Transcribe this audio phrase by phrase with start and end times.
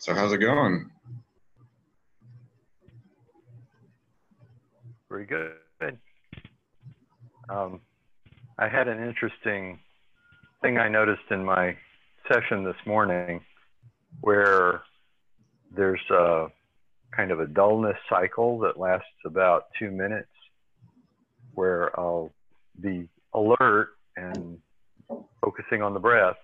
[0.00, 0.90] So how's it going?
[5.08, 5.98] Very good.
[7.48, 7.80] Um,
[8.58, 9.80] I had an interesting
[10.62, 11.76] thing I noticed in my
[12.30, 13.40] session this morning
[14.20, 14.82] where
[15.74, 16.46] there's a
[17.16, 20.28] kind of a dullness cycle that lasts about two minutes
[21.54, 22.30] where I'll
[22.80, 24.58] be alert and
[25.40, 26.36] focusing on the breath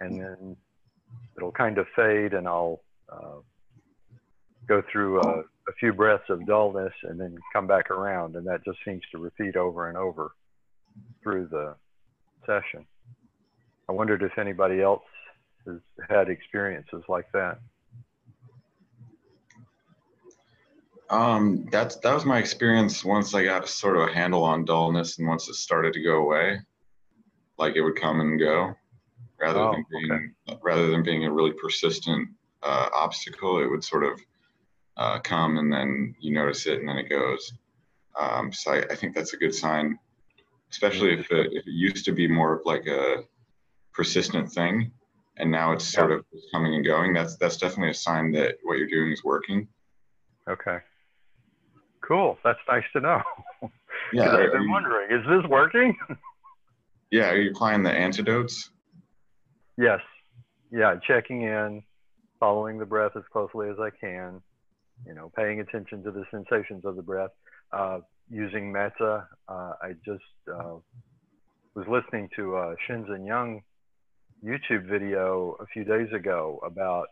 [0.00, 0.56] and then
[1.36, 2.80] it'll kind of fade and I'll
[3.10, 3.40] uh,
[4.68, 8.36] go through a, a, few breaths of dullness and then come back around.
[8.36, 10.32] And that just seems to repeat over and over
[11.22, 11.74] through the
[12.46, 12.84] session.
[13.88, 15.02] I wondered if anybody else
[15.66, 15.76] has
[16.08, 17.58] had experiences like that.
[21.08, 24.64] Um, that's that was my experience once I got a sort of a handle on
[24.64, 26.58] dullness, and once it started to go away,
[27.58, 28.74] like it would come and go,
[29.40, 30.58] rather oh, than being okay.
[30.64, 32.28] rather than being a really persistent
[32.66, 34.20] uh, obstacle, it would sort of
[34.96, 37.52] uh, come and then you notice it and then it goes.
[38.18, 39.98] Um, so I, I, think that's a good sign,
[40.70, 43.24] especially if it, if it used to be more of like a
[43.92, 44.90] persistent thing,
[45.36, 46.16] and now it's sort yeah.
[46.16, 47.12] of coming and going.
[47.12, 49.68] That's that's definitely a sign that what you're doing is working.
[50.48, 50.78] Okay.
[52.00, 52.38] Cool.
[52.42, 53.22] That's nice to know.
[54.12, 54.36] Yeah.
[54.36, 55.96] I've been wondering, is this working?
[57.10, 57.30] yeah.
[57.30, 58.70] Are you applying the antidotes?
[59.76, 59.98] Yes.
[60.70, 60.94] Yeah.
[61.04, 61.82] Checking in,
[62.38, 64.40] following the breath as closely as I can,
[65.06, 67.30] you know, paying attention to the sensations of the breath,
[67.72, 69.26] uh, using metta.
[69.48, 70.76] Uh, I just uh,
[71.74, 73.62] was listening to a Shinzen Young
[74.44, 77.08] YouTube video a few days ago about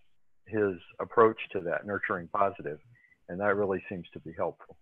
[0.47, 2.79] his approach to that, nurturing positive,
[3.29, 4.77] and that really seems to be helpful.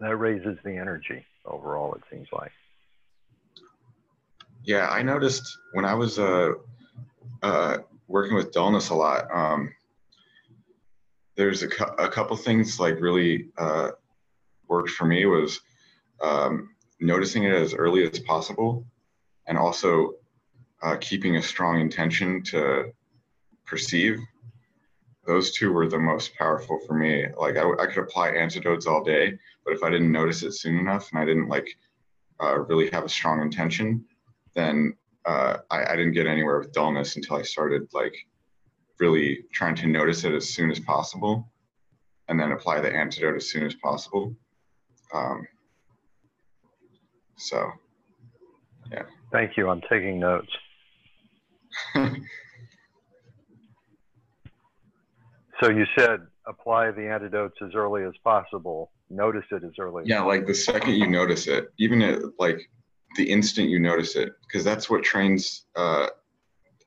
[0.00, 2.50] That raises the energy overall, it seems like.
[4.64, 6.52] Yeah, I noticed when I was uh,
[7.42, 7.78] uh,
[8.12, 9.26] working with dullness a lot.
[9.34, 9.72] Um,
[11.34, 13.92] there's a, cu- a couple things like really uh,
[14.68, 15.60] worked for me was
[16.22, 18.86] um, noticing it as early as possible
[19.46, 20.12] and also
[20.82, 22.92] uh, keeping a strong intention to
[23.64, 24.18] perceive
[25.26, 29.38] those two were the most powerful for me like I, could apply antidotes all day
[29.64, 31.68] but if i didn't notice it soon enough and i didn't like
[32.42, 34.04] uh, really have a strong intention
[34.54, 34.94] then
[35.24, 38.14] uh, I, I didn't get anywhere with dullness until I started like
[38.98, 41.50] really trying to notice it as soon as possible
[42.28, 44.34] and then apply the antidote as soon as possible.
[45.12, 45.46] Um,
[47.36, 47.70] so,
[48.90, 49.02] yeah.
[49.32, 49.68] Thank you.
[49.68, 50.50] I'm taking notes.
[51.94, 52.10] so
[55.70, 58.90] you said apply the antidotes as early as possible.
[59.10, 60.04] Notice it as early.
[60.06, 62.60] Yeah, like the second you notice it, even at like
[63.16, 66.06] the instant you notice it because that's what trains uh,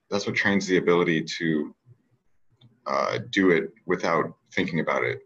[0.10, 1.76] that's what trains the ability to
[2.88, 5.20] uh, do it without thinking about it.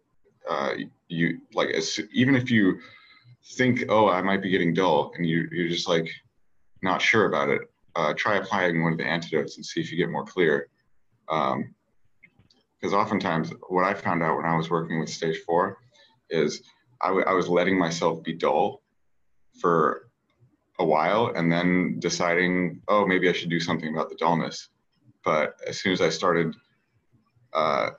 [0.50, 0.74] Uh,
[1.08, 2.80] you like as, even if you
[3.56, 6.10] think oh i might be getting dull and you, you're just like
[6.82, 7.62] not sure about it
[7.96, 10.70] uh, try applying one of the antidotes and see if you get more clear.
[11.28, 11.54] Because
[12.94, 15.78] um, oftentimes what i found out when i was working with stage four
[16.30, 16.62] is
[17.02, 18.82] I, was letting myself be dull
[19.60, 20.09] for
[20.80, 24.70] a while and then deciding, oh, maybe I should do something about the dullness.
[25.24, 26.56] But as soon as I started
[27.54, 27.90] uh,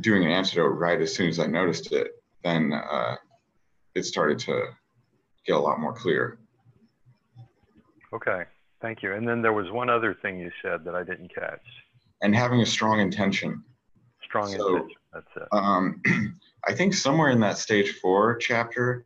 [0.00, 2.08] doing an antidote right as soon as I noticed it,
[2.42, 3.16] then uh,
[3.94, 4.66] it started to
[5.46, 6.38] get a lot more clear.
[8.12, 8.44] Okay,
[8.82, 9.12] thank you.
[9.12, 11.62] And then there was one other thing you said that I didn't catch.
[12.22, 13.62] And having a strong intention.
[14.24, 15.48] Strong so, intention, that's it.
[15.52, 16.02] Um,
[16.66, 19.04] I think somewhere in that stage four chapter,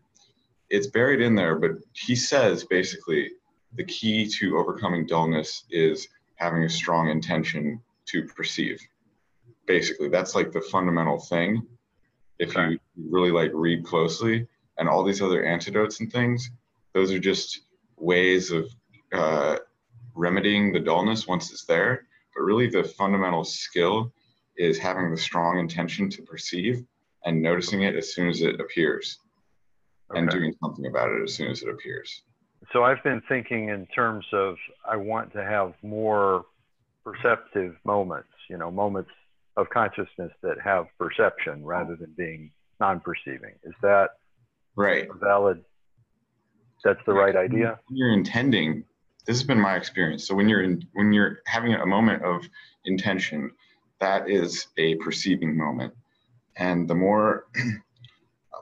[0.71, 3.31] it's buried in there, but he says basically
[3.75, 8.81] the key to overcoming dullness is having a strong intention to perceive.
[9.67, 11.67] Basically, that's like the fundamental thing.
[12.39, 12.71] If okay.
[12.71, 14.47] you really like read closely,
[14.79, 16.51] and all these other antidotes and things,
[16.95, 17.63] those are just
[17.97, 18.71] ways of
[19.13, 19.57] uh,
[20.15, 22.07] remedying the dullness once it's there.
[22.35, 24.13] But really, the fundamental skill
[24.57, 26.85] is having the strong intention to perceive
[27.25, 29.19] and noticing it as soon as it appears
[30.11, 30.21] okay.
[30.21, 32.23] and doing something about it as soon as it appears.
[32.73, 34.57] So I've been thinking in terms of
[34.89, 36.45] I want to have more
[37.05, 39.11] perceptive moments, you know, moments
[39.57, 42.51] of consciousness that have perception rather than being
[42.81, 43.55] non-perceiving.
[43.65, 44.11] Is that
[44.77, 45.09] right?
[45.21, 45.65] valid.
[46.85, 47.79] That's the right idea.
[47.91, 48.85] You're intending.
[49.27, 50.27] This has been my experience.
[50.27, 52.49] So when you're in, when you're having a moment of
[52.85, 53.51] intention,
[54.01, 55.93] that is a perceiving moment,
[56.57, 57.47] and the more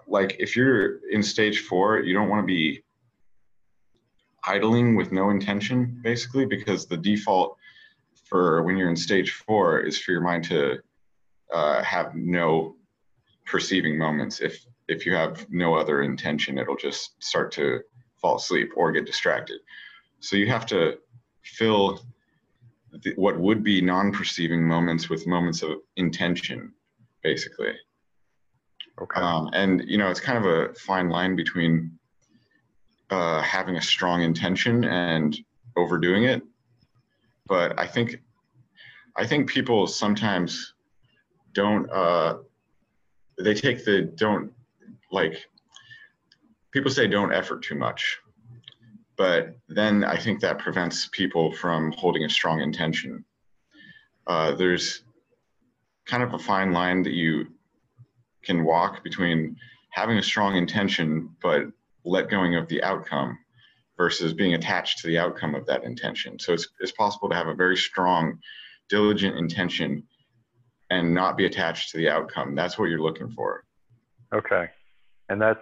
[0.07, 2.83] like if you're in stage four, you don't want to be
[4.45, 7.57] idling with no intention, basically, because the default
[8.25, 10.79] for when you're in stage four is for your mind to
[11.53, 12.77] uh, have no
[13.45, 14.41] perceiving moments.
[14.41, 17.81] If if you have no other intention, it'll just start to
[18.21, 19.59] fall asleep or get distracted.
[20.21, 20.99] So you have to
[21.43, 22.01] fill
[22.93, 26.73] the, what would be non-perceiving moments with moments of intention,
[27.23, 27.73] basically.
[29.01, 29.21] Okay.
[29.21, 31.99] Um, and you know, it's kind of a fine line between
[33.11, 35.37] uh, having a strong intention and
[35.77, 36.43] overdoing it.
[37.47, 38.17] But I think,
[39.17, 40.75] I think people sometimes
[41.53, 41.91] don't.
[41.91, 42.39] Uh,
[43.39, 44.53] they take the don't
[45.13, 45.47] like.
[46.73, 48.19] People say don't effort too much,
[49.17, 53.25] but then I think that prevents people from holding a strong intention.
[54.27, 55.05] Uh, there's
[56.07, 57.47] kind of a fine line that you
[58.47, 59.57] can walk between
[59.91, 61.65] having a strong intention but
[62.05, 63.37] let going of the outcome
[63.97, 66.39] versus being attached to the outcome of that intention.
[66.39, 68.39] So it's, it's possible to have a very strong,
[68.89, 70.05] diligent intention
[70.91, 72.55] and not be attached to the outcome.
[72.55, 73.65] That's what you're looking for.
[74.33, 74.69] Okay.
[75.29, 75.61] And that's,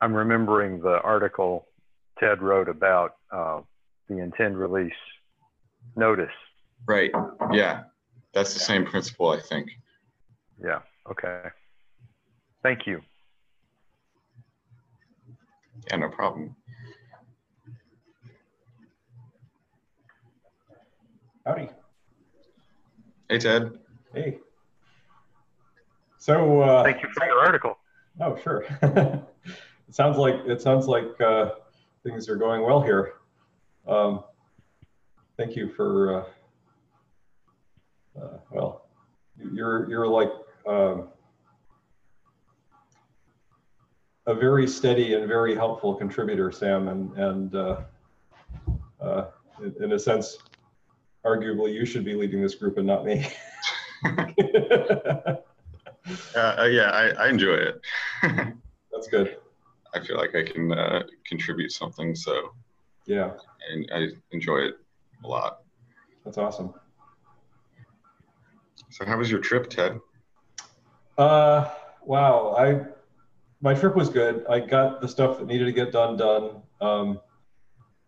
[0.00, 1.66] I'm remembering the article
[2.18, 3.60] Ted wrote about uh,
[4.08, 4.92] the intend release
[5.96, 6.32] notice.
[6.86, 7.12] Right.
[7.52, 7.82] Yeah.
[8.32, 9.70] That's the same principle, I think.
[10.62, 10.80] Yeah.
[11.10, 11.42] Okay.
[12.68, 13.00] Thank you.
[15.86, 16.54] Yeah, no problem.
[21.46, 21.70] Howdy.
[23.30, 23.78] Hey, Ted.
[24.12, 24.36] Hey.
[26.18, 26.60] So.
[26.60, 27.78] Uh, Thank you for your article.
[28.20, 28.66] Oh, sure.
[28.82, 29.24] it
[29.90, 31.52] sounds like it sounds like uh,
[32.04, 33.14] things are going well here.
[33.86, 34.24] Um,
[35.38, 36.26] thank you for.
[38.14, 38.90] Uh, uh well,
[39.38, 40.28] you're you're like.
[40.66, 41.08] Um,
[44.28, 47.80] a very steady and very helpful contributor, Sam, and and uh,
[49.00, 49.24] uh,
[49.62, 50.36] in, in, a sense,
[51.24, 53.26] arguably you should be leading this group and not me.
[56.34, 57.82] Uh, uh, yeah, I, I, enjoy it.
[58.22, 59.36] That's good.
[59.92, 62.52] I feel like I can uh, contribute something, so
[63.04, 63.32] yeah,
[63.70, 64.76] and I enjoy it
[65.22, 65.58] a lot.
[66.24, 66.72] That's awesome.
[68.88, 70.00] So, how was your trip, Ted?
[71.18, 71.68] Uh,
[72.06, 72.86] wow, I
[73.60, 74.44] my trip was good.
[74.48, 76.62] I got the stuff that needed to get done done.
[76.80, 77.20] Um,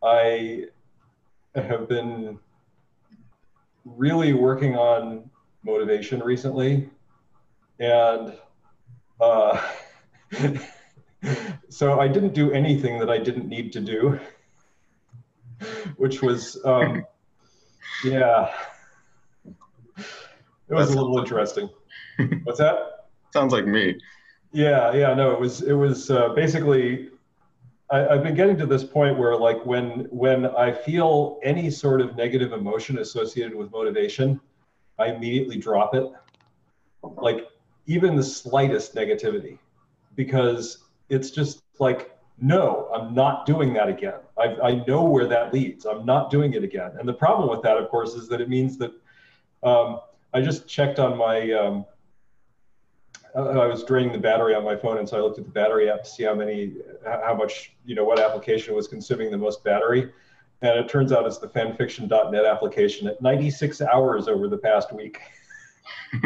[0.03, 0.67] I
[1.55, 2.39] have been
[3.85, 5.29] really working on
[5.65, 6.89] motivation recently,
[7.79, 8.35] and
[9.21, 9.61] uh,
[11.69, 14.21] so I didn't do anything that I didn't need to do,
[15.97, 17.05] which was um,
[18.05, 18.51] yeah,
[19.97, 21.69] it was That's a little interesting.
[22.45, 23.09] What's that?
[23.33, 23.99] Sounds like me.
[24.53, 27.11] Yeah, yeah, no, it was it was uh, basically.
[27.91, 32.01] I, I've been getting to this point where, like, when when I feel any sort
[32.01, 34.41] of negative emotion associated with motivation,
[34.99, 36.05] I immediately drop it.
[37.03, 37.49] Like,
[37.87, 39.59] even the slightest negativity,
[40.15, 44.21] because it's just like, no, I'm not doing that again.
[44.39, 45.85] I, I know where that leads.
[45.85, 46.93] I'm not doing it again.
[46.99, 48.93] And the problem with that, of course, is that it means that
[49.63, 50.01] um,
[50.33, 51.85] I just checked on my um,
[53.35, 55.91] I was draining the battery on my phone, and so I looked at the battery
[55.91, 56.75] app to see how many,
[57.05, 60.11] how much, you know, what application was consuming the most battery.
[60.63, 65.21] And it turns out it's the fanfiction.net application at 96 hours over the past week.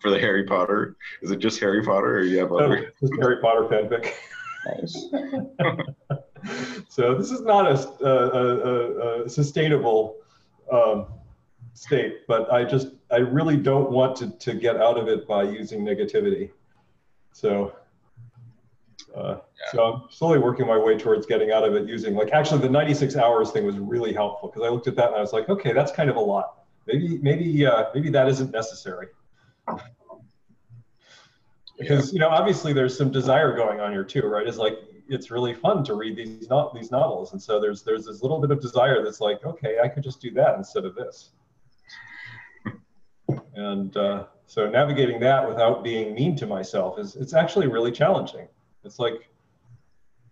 [0.00, 2.92] For the Harry Potter, is it just Harry Potter, or you have other?
[3.00, 4.12] Just Harry Potter fanfic.
[4.66, 5.06] Nice.
[6.88, 10.16] so this is not a, a, a, a sustainable
[10.70, 11.06] um,
[11.74, 15.42] state, but I just I really don't want to to get out of it by
[15.42, 16.50] using negativity.
[17.32, 17.74] So.
[19.14, 19.70] Uh, yeah.
[19.70, 22.68] So I'm slowly working my way towards getting out of it using like actually the
[22.68, 25.48] 96 hours thing was really helpful because I looked at that and I was like,
[25.48, 26.64] okay, that's kind of a lot.
[26.86, 29.08] Maybe maybe uh, maybe that isn't necessary.
[31.78, 34.46] Because you know obviously there's some desire going on here too, right?
[34.46, 34.78] It's like
[35.08, 38.40] it's really fun to read these not these novels, and so there's there's this little
[38.40, 41.30] bit of desire that's like, okay, I could just do that instead of this.
[43.54, 48.48] And uh, so navigating that without being mean to myself is it's actually really challenging.
[48.84, 49.28] It's like,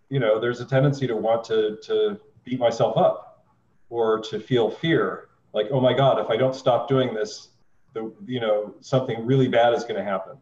[0.09, 3.45] you know, there's a tendency to want to to beat myself up
[3.89, 7.49] or to feel fear, like, oh my God, if I don't stop doing this,
[7.93, 10.37] the you know, something really bad is going to happen.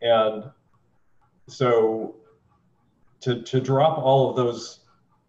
[0.00, 0.44] And
[1.48, 2.16] so
[3.20, 4.80] to to drop all of those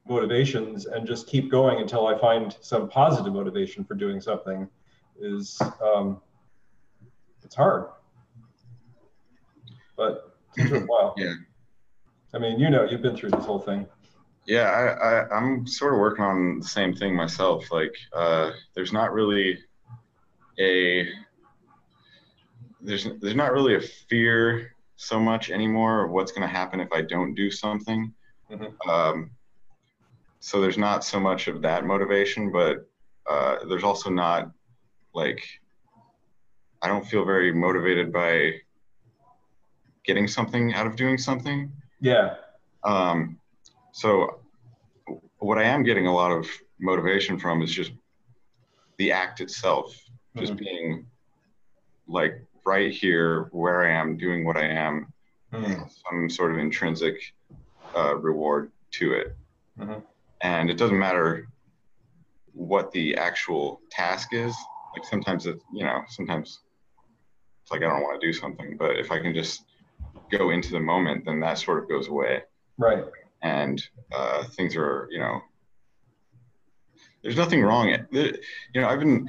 [0.07, 4.69] motivations and just keep going until I find some positive motivation for doing something
[5.19, 6.21] is um,
[7.45, 7.85] it's hard.
[9.95, 11.13] But it took a while.
[11.17, 11.35] Yeah.
[12.33, 13.87] I mean, you know, you've been through this whole thing.
[14.45, 17.71] Yeah, I, I I'm sort of working on the same thing myself.
[17.71, 19.57] Like, uh, there's not really
[20.59, 21.07] a
[22.81, 26.91] there's there's not really a fear so much anymore of what's going to happen if
[26.91, 28.13] I don't do something.
[28.51, 28.89] Mm-hmm.
[28.89, 29.31] Um,
[30.39, 32.87] so there's not so much of that motivation, but
[33.27, 34.51] uh, there's also not
[35.13, 35.43] like
[36.85, 38.61] I don't feel very motivated by
[40.05, 41.71] getting something out of doing something.
[41.99, 42.35] Yeah.
[42.83, 43.39] Um,
[43.91, 44.41] so
[45.39, 46.47] what I am getting a lot of
[46.79, 47.91] motivation from is just
[48.97, 49.99] the act itself,
[50.37, 50.63] just mm-hmm.
[50.63, 51.05] being
[52.07, 55.11] like right here where I am doing what I am,
[55.51, 55.85] mm-hmm.
[56.07, 57.33] some sort of intrinsic
[57.97, 59.35] uh, reward to it.
[59.79, 60.01] Mm-hmm.
[60.41, 61.47] And it doesn't matter
[62.53, 64.55] what the actual task is.
[64.95, 66.59] Like sometimes it, you know, sometimes
[67.65, 69.63] it's like I don't want to do something, but if I can just
[70.31, 72.43] go into the moment, then that sort of goes away.
[72.77, 73.03] Right.
[73.41, 75.41] And uh, things are, you know,
[77.23, 77.89] there's nothing wrong.
[78.11, 78.33] You
[78.75, 79.27] know, I've been,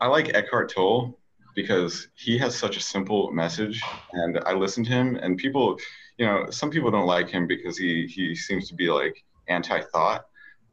[0.00, 1.16] I like Eckhart Tolle
[1.54, 3.80] because he has such a simple message,
[4.14, 5.78] and I listen to him, and people,
[6.16, 10.26] you know, some people don't like him because he he seems to be like anti-thought,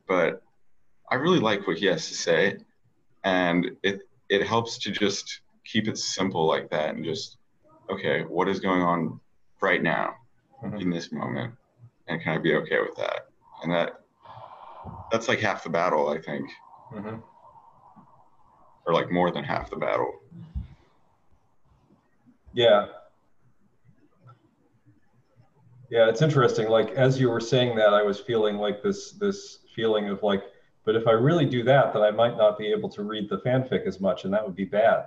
[0.07, 0.41] but
[1.11, 2.57] I really like what he has to say,
[3.23, 7.37] and it it helps to just keep it simple like that and just
[7.89, 9.19] okay, what is going on
[9.61, 10.15] right now
[10.63, 10.77] mm-hmm.
[10.77, 11.53] in this moment,
[12.07, 13.27] and can I be okay with that?
[13.63, 14.01] And that
[15.11, 16.49] that's like half the battle, I think,
[16.93, 17.17] mm-hmm.
[18.85, 20.11] or like more than half the battle.
[22.53, 22.87] Yeah.
[25.91, 26.67] Yeah, it's interesting.
[26.67, 30.43] Like as you were saying that, I was feeling like this this feeling of like,
[30.83, 33.37] but if I really do that, then I might not be able to read the
[33.39, 35.05] fanfic as much, and that would be bad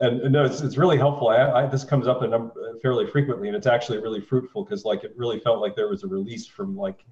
[0.00, 1.28] and, no, it's, it's really helpful.
[1.28, 2.50] I, I, this comes up in,
[2.82, 6.04] fairly frequently, and it's actually really fruitful because like it really felt like there was
[6.04, 7.04] a release from like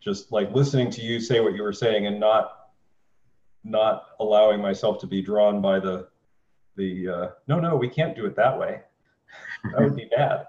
[0.00, 2.56] just like listening to you say what you were saying and not
[3.62, 6.08] not allowing myself to be drawn by the
[6.76, 8.80] the uh, no no we can't do it that way.
[9.72, 10.46] that would be bad.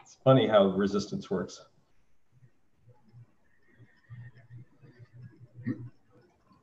[0.00, 1.60] It's funny how resistance works.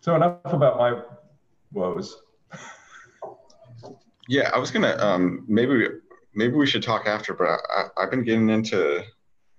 [0.02, 1.02] So enough about my
[1.72, 2.22] woes.
[4.28, 5.86] Yeah, I was gonna um, maybe
[6.34, 9.04] maybe we should talk after, but I, I've been getting into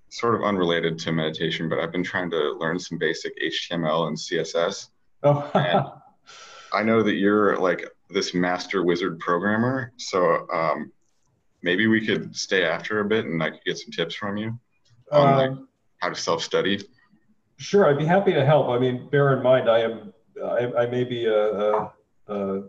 [0.09, 4.17] sort of unrelated to meditation, but I've been trying to learn some basic HTML and
[4.17, 4.89] CSS.
[5.23, 5.49] Oh.
[5.53, 5.85] and
[6.73, 10.91] I know that you're like this master wizard programmer, so um,
[11.61, 14.57] maybe we could stay after a bit and I could get some tips from you
[15.11, 15.51] on um, like
[15.97, 16.81] how to self-study.
[17.57, 18.69] Sure, I'd be happy to help.
[18.69, 20.13] I mean, bear in mind, I am
[20.43, 21.93] I, I may be a, a,
[22.31, 22.63] a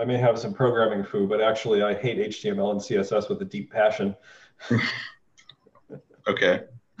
[0.00, 3.44] I may have some programming foo, but actually I hate HTML and CSS with a
[3.44, 4.16] deep passion.
[6.28, 6.62] okay.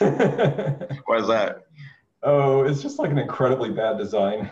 [0.00, 1.66] Why is that?
[2.24, 4.50] Oh, it's just like an incredibly bad design.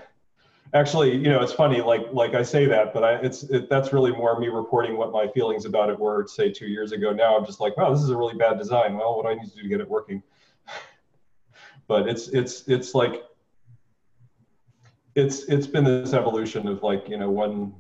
[0.74, 1.80] Actually, you know, it's funny.
[1.80, 5.10] Like, like I say that, but I, it's it, that's really more me reporting what
[5.10, 7.12] my feelings about it were, say, two years ago.
[7.12, 8.96] Now I'm just like, wow, this is a really bad design.
[8.96, 10.22] Well, what do I need to do to get it working?
[11.88, 13.22] but it's it's it's like
[15.16, 17.74] it's it's been this evolution of like you know one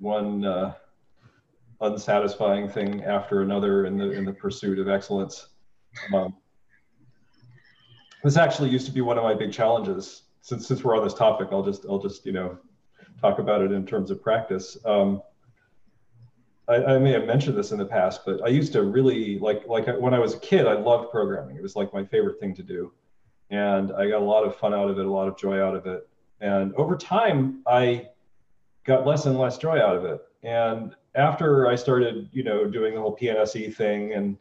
[0.00, 0.74] one uh,
[1.80, 5.48] unsatisfying thing after another in the in the pursuit of excellence.
[6.14, 6.34] Um,
[8.24, 10.24] this actually used to be one of my big challenges.
[10.42, 12.58] Since since we're on this topic, I'll just I'll just you know
[13.20, 14.76] talk about it in terms of practice.
[14.84, 15.22] Um,
[16.68, 19.66] I, I, may have mentioned this in the past, but I used to really like
[19.68, 21.56] like when I was a kid, I loved programming.
[21.56, 22.92] It was like my favorite thing to do
[23.50, 25.74] and I got a lot of fun out of it, a lot of joy out
[25.74, 26.08] of it.
[26.40, 28.08] And over time, I
[28.84, 30.20] got less and less joy out of it.
[30.42, 34.36] And after I started, you know, doing the whole PNSE thing and,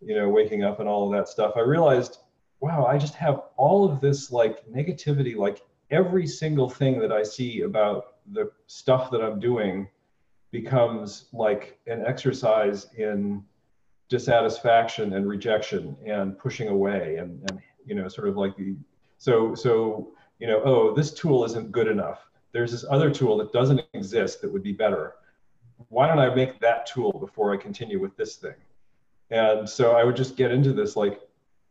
[0.00, 2.18] you know, waking up and all of that stuff, I realized,
[2.60, 7.22] wow, I just have all of this like negativity, like every single thing that I
[7.22, 9.88] see about the stuff that I'm doing
[10.52, 13.44] becomes like an exercise in
[14.08, 18.76] dissatisfaction and rejection and pushing away and, and you know, sort of like the,
[19.18, 22.28] so, so, you know, oh, this tool isn't good enough.
[22.52, 25.14] There's this other tool that doesn't exist that would be better.
[25.88, 28.54] Why don't I make that tool before I continue with this thing?
[29.30, 31.20] And so I would just get into this like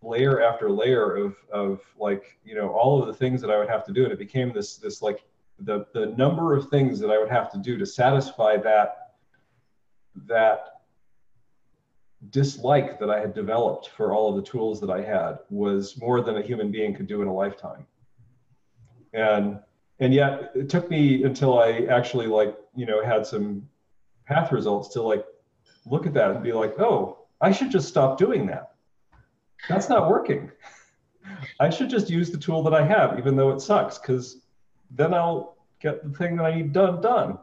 [0.02, 3.70] layer after layer of, of like, you know, all of the things that I would
[3.70, 4.04] have to do.
[4.04, 5.24] And it became this, this like
[5.60, 9.12] the, the number of things that I would have to do to satisfy that,
[10.26, 10.71] that
[12.30, 16.22] dislike that I had developed for all of the tools that I had was more
[16.22, 17.86] than a human being could do in a lifetime.
[19.14, 19.60] And
[20.00, 23.68] and yet it took me until I actually like, you know, had some
[24.26, 25.26] path results to like
[25.86, 28.72] look at that and be like, oh, I should just stop doing that.
[29.70, 30.52] That's not working.
[31.60, 34.42] I should just use the tool that I have, even though it sucks, because
[34.90, 37.38] then I'll get the thing that I need done done.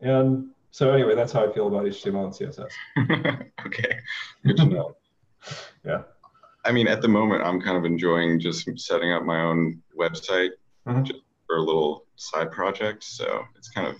[0.00, 3.48] And so anyway, that's how I feel about HTML and CSS.
[3.64, 4.00] okay,
[4.44, 4.96] good to know.
[5.84, 6.02] yeah.
[6.64, 10.50] I mean, at the moment, I'm kind of enjoying just setting up my own website
[10.84, 11.04] mm-hmm.
[11.04, 13.04] just for a little side project.
[13.04, 13.94] So it's kind of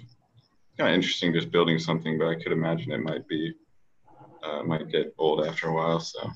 [0.76, 3.54] kind of interesting just building something, but I could imagine it might be
[4.42, 6.00] uh, might get old after a while.
[6.00, 6.28] So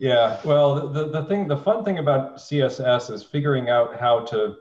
[0.00, 4.56] yeah, well, the the thing, the fun thing about CSS is figuring out how to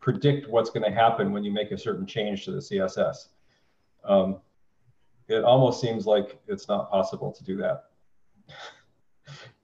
[0.00, 3.26] predict what's going to happen when you make a certain change to the CSS.
[4.02, 4.40] Um,
[5.28, 7.84] it almost seems like it's not possible to do that.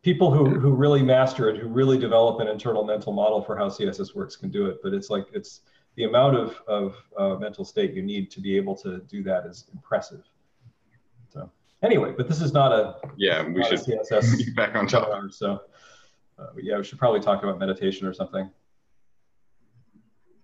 [0.03, 3.69] People who, who really master it, who really develop an internal mental model for how
[3.69, 5.63] CSS works can do it, but it's like it's
[5.97, 9.47] the amount of, of uh, mental state you need to be able to do that
[9.47, 10.23] is impressive.
[11.29, 11.51] So
[11.83, 13.49] anyway, but this is not a yeah.
[13.49, 15.33] We should CSS back on top.
[15.33, 15.63] so
[16.39, 18.51] uh, yeah, we should probably talk about meditation or something.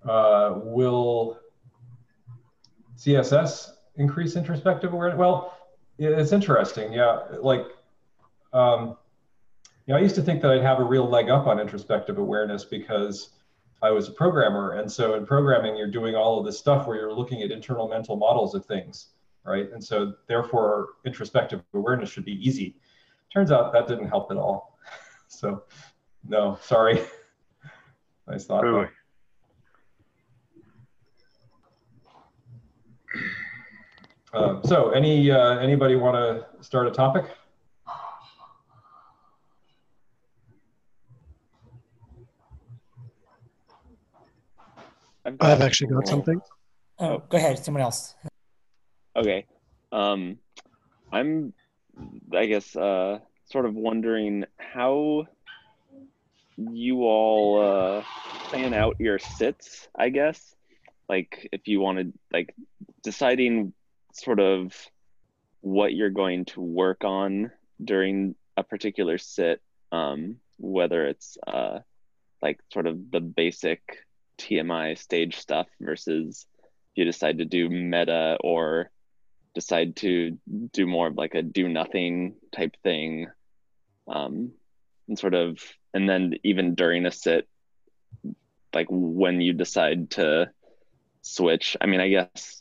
[0.08, 1.38] Uh, will
[2.96, 5.18] CSS increase introspective awareness?
[5.18, 5.56] Well,
[5.98, 6.92] it's interesting.
[6.92, 7.66] Yeah, like
[8.52, 8.96] um,
[9.86, 12.18] you know, I used to think that I'd have a real leg up on introspective
[12.18, 13.30] awareness because
[13.82, 14.72] I was a programmer.
[14.72, 17.88] And so in programming, you're doing all of this stuff where you're looking at internal
[17.88, 19.08] mental models of things,
[19.44, 19.70] right?
[19.72, 22.76] And so therefore, introspective awareness should be easy.
[23.32, 24.78] Turns out that didn't help at all.
[25.28, 25.64] so
[26.28, 27.00] no, sorry.
[28.28, 28.62] nice thought.
[28.62, 28.86] Really?
[34.32, 37.24] Uh, so any uh, anybody want to start a topic?
[45.24, 46.40] I've, I've actually got something.
[46.98, 47.58] Oh, go ahead.
[47.58, 48.14] Someone else.
[49.16, 49.46] Okay.
[49.92, 50.38] Um,
[51.12, 51.52] I'm,
[52.32, 55.26] I guess, uh, sort of wondering how
[56.56, 58.02] you all uh,
[58.48, 59.88] plan out your sits.
[59.98, 60.54] I guess,
[61.08, 62.54] like if you wanted, like
[63.02, 63.72] deciding
[64.12, 64.74] sort of
[65.60, 67.50] what you're going to work on
[67.82, 69.60] during a particular sit,
[69.92, 71.80] um, whether it's uh,
[72.42, 73.80] like sort of the basic
[74.38, 76.46] TMI stage stuff versus
[76.94, 78.90] you decide to do metta or
[79.54, 80.38] decide to
[80.72, 83.26] do more of like a do nothing type thing.
[84.08, 84.52] Um,
[85.08, 85.58] and sort of,
[85.92, 87.48] and then even during a sit,
[88.72, 90.50] like when you decide to
[91.22, 92.59] switch, I mean, I guess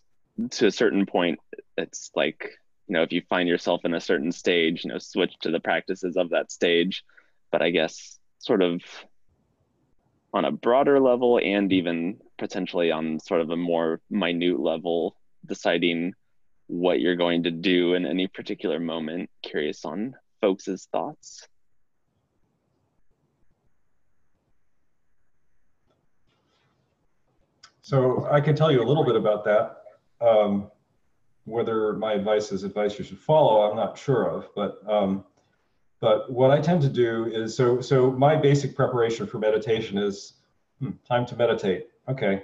[0.51, 1.39] to a certain point,
[1.77, 2.49] it's like,
[2.87, 5.59] you know, if you find yourself in a certain stage, you know, switch to the
[5.59, 7.03] practices of that stage.
[7.51, 8.81] But I guess sort of
[10.33, 16.13] on a broader level and even potentially on sort of a more minute level, deciding
[16.67, 19.29] what you're going to do in any particular moment.
[19.41, 21.47] Curious on folks' thoughts.
[27.81, 29.78] So I can tell you a little bit about that.
[30.21, 30.71] Um,
[31.45, 35.25] whether my advice is advice you should follow, I'm not sure of, but um,
[35.99, 40.33] but what I tend to do is so so my basic preparation for meditation is
[40.79, 41.87] hmm, time to meditate.
[42.07, 42.43] Okay,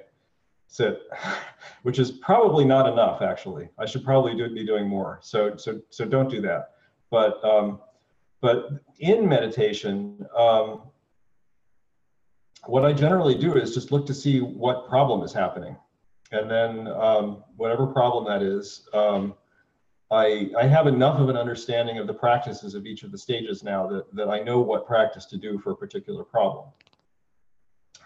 [0.67, 1.01] sit,
[1.83, 3.69] which is probably not enough actually.
[3.77, 5.19] I should probably do, be doing more.
[5.21, 6.71] So so so don't do that.
[7.09, 7.79] But um,
[8.41, 10.81] but in meditation, um,
[12.65, 15.77] what I generally do is just look to see what problem is happening,
[16.31, 18.87] and then um, whatever problem that is.
[18.93, 19.35] Um,
[20.11, 23.63] I, I have enough of an understanding of the practices of each of the stages
[23.63, 26.67] now that, that I know what practice to do for a particular problem.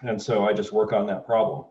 [0.02, 1.66] And so I just work on that problem.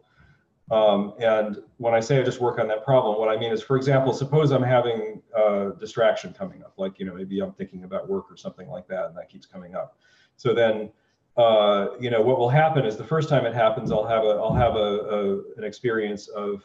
[0.69, 3.61] Um, and when I say I just work on that problem, what I mean is,
[3.61, 7.85] for example, suppose I'm having a distraction coming up, like, you know, maybe I'm thinking
[7.85, 9.97] about work or something like that, and that keeps coming up.
[10.37, 10.91] So then,
[11.39, 14.33] uh, you know, what will happen is the first time it happens, I'll have a,
[14.43, 15.21] I'll have a, a
[15.57, 16.63] an experience of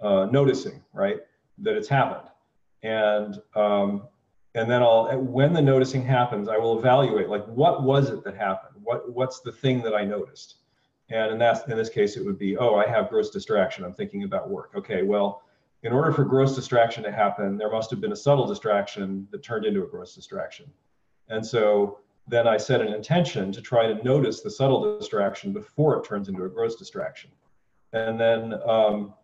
[0.00, 1.18] uh, noticing, right,
[1.58, 2.28] that it's happened
[2.82, 4.02] and um,
[4.54, 8.36] and then I'll when the noticing happens, I will evaluate like what was it that
[8.36, 8.82] happened?
[8.82, 10.56] What what's the thing that I noticed?
[11.10, 13.84] And in that in this case, it would be oh I have gross distraction.
[13.84, 14.72] I'm thinking about work.
[14.76, 15.42] Okay, well,
[15.82, 19.42] in order for gross distraction to happen, there must have been a subtle distraction that
[19.42, 20.70] turned into a gross distraction.
[21.28, 25.96] And so then I set an intention to try to notice the subtle distraction before
[25.98, 27.30] it turns into a gross distraction.
[27.92, 29.14] And then um,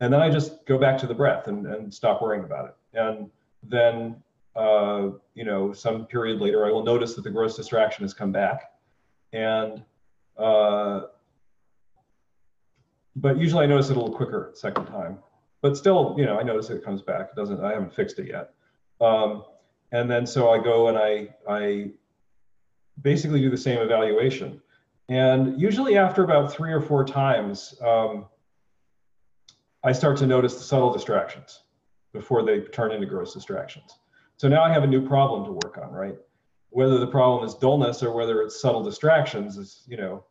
[0.00, 2.74] and then I just go back to the breath and, and stop worrying about it.
[2.98, 3.30] And
[3.62, 4.16] then,
[4.56, 8.32] uh, you know, some period later, I will notice that the gross distraction has come
[8.32, 8.72] back.
[9.32, 9.84] And,
[10.36, 11.02] uh,
[13.14, 15.18] but usually I notice it a little quicker second time.
[15.60, 17.28] But still, you know, I notice it comes back.
[17.30, 18.54] It doesn't, I haven't fixed it yet.
[19.00, 19.44] Um,
[19.92, 21.90] and then so I go and I I
[23.00, 24.60] basically do the same evaluation.
[25.08, 28.26] And usually after about three or four times, um,
[29.84, 31.64] I start to notice the subtle distractions
[32.12, 33.98] before they turn into gross distractions.
[34.36, 36.16] So now I have a new problem to work on, right?
[36.70, 40.24] Whether the problem is dullness or whether it's subtle distractions is, you know,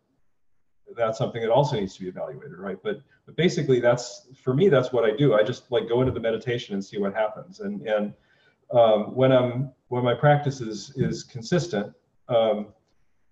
[0.96, 2.78] that's something that also needs to be evaluated, right?
[2.84, 4.68] But but basically, that's for me.
[4.68, 5.34] That's what I do.
[5.34, 7.60] I just like go into the meditation and see what happens.
[7.60, 8.14] And and
[8.74, 11.94] um, when I'm when my practice is is consistent,
[12.32, 12.68] um,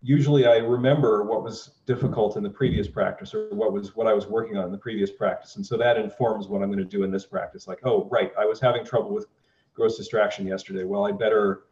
[0.01, 4.13] usually I remember what was difficult in the previous practice or what was what I
[4.13, 6.85] was working on in the previous practice, and so that informs what I'm going to
[6.97, 7.67] do in this practice.
[7.67, 9.27] Like, oh, right, I was having trouble with
[9.73, 10.83] gross distraction yesterday.
[10.83, 11.63] Well, I better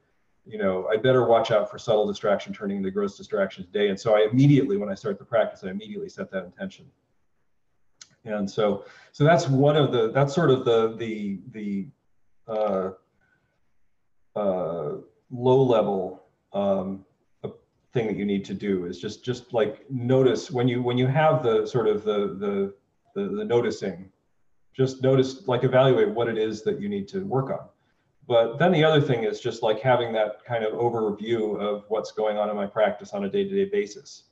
[0.48, 3.90] you know, I better watch out for subtle distraction turning into gross distraction today.
[3.90, 6.86] And so I immediately, when I start the practice, I immediately set that intention.
[8.24, 11.88] And so, so that's one of the, that's sort of the, the, the
[12.48, 12.92] uh,
[14.40, 14.98] uh,
[15.30, 17.06] low level um,
[17.94, 21.08] thing that you need to do is just, just like notice when you, when you
[21.08, 22.74] have the sort of the, the,
[23.16, 24.10] the, the noticing,
[24.76, 27.68] just notice, like evaluate what it is that you need to work on
[28.28, 32.12] but then the other thing is just like having that kind of overview of what's
[32.12, 34.24] going on in my practice on a day-to-day basis.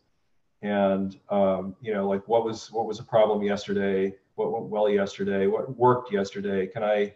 [0.62, 4.14] And um, you know, like what was what was a problem yesterday?
[4.36, 5.48] What went well yesterday?
[5.48, 6.68] What worked yesterday?
[6.68, 7.14] Can I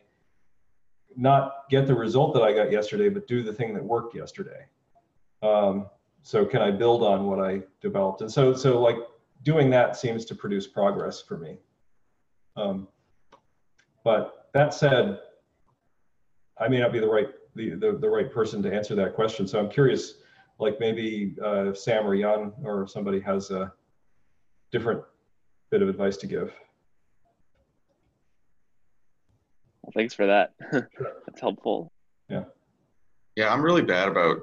[1.18, 4.66] not get the result that I got yesterday, but do the thing that worked yesterday?
[5.42, 5.88] Um,
[6.24, 8.22] so can I build on what I developed?
[8.22, 8.98] And so so like
[9.44, 11.58] doing that seems to produce progress for me.
[12.56, 12.88] Um,
[14.04, 15.20] but that said,
[16.58, 19.48] I may not be the right the, the, the right person to answer that question.
[19.48, 20.16] So I'm curious,
[20.60, 23.74] like maybe uh, Sam or Jan or somebody has a
[24.72, 25.02] different
[25.70, 26.54] bit of advice to give.
[29.82, 30.54] Well, thanks for that.
[30.72, 31.92] That's helpful.
[32.30, 32.44] Yeah.
[33.36, 34.38] Yeah, I'm really bad about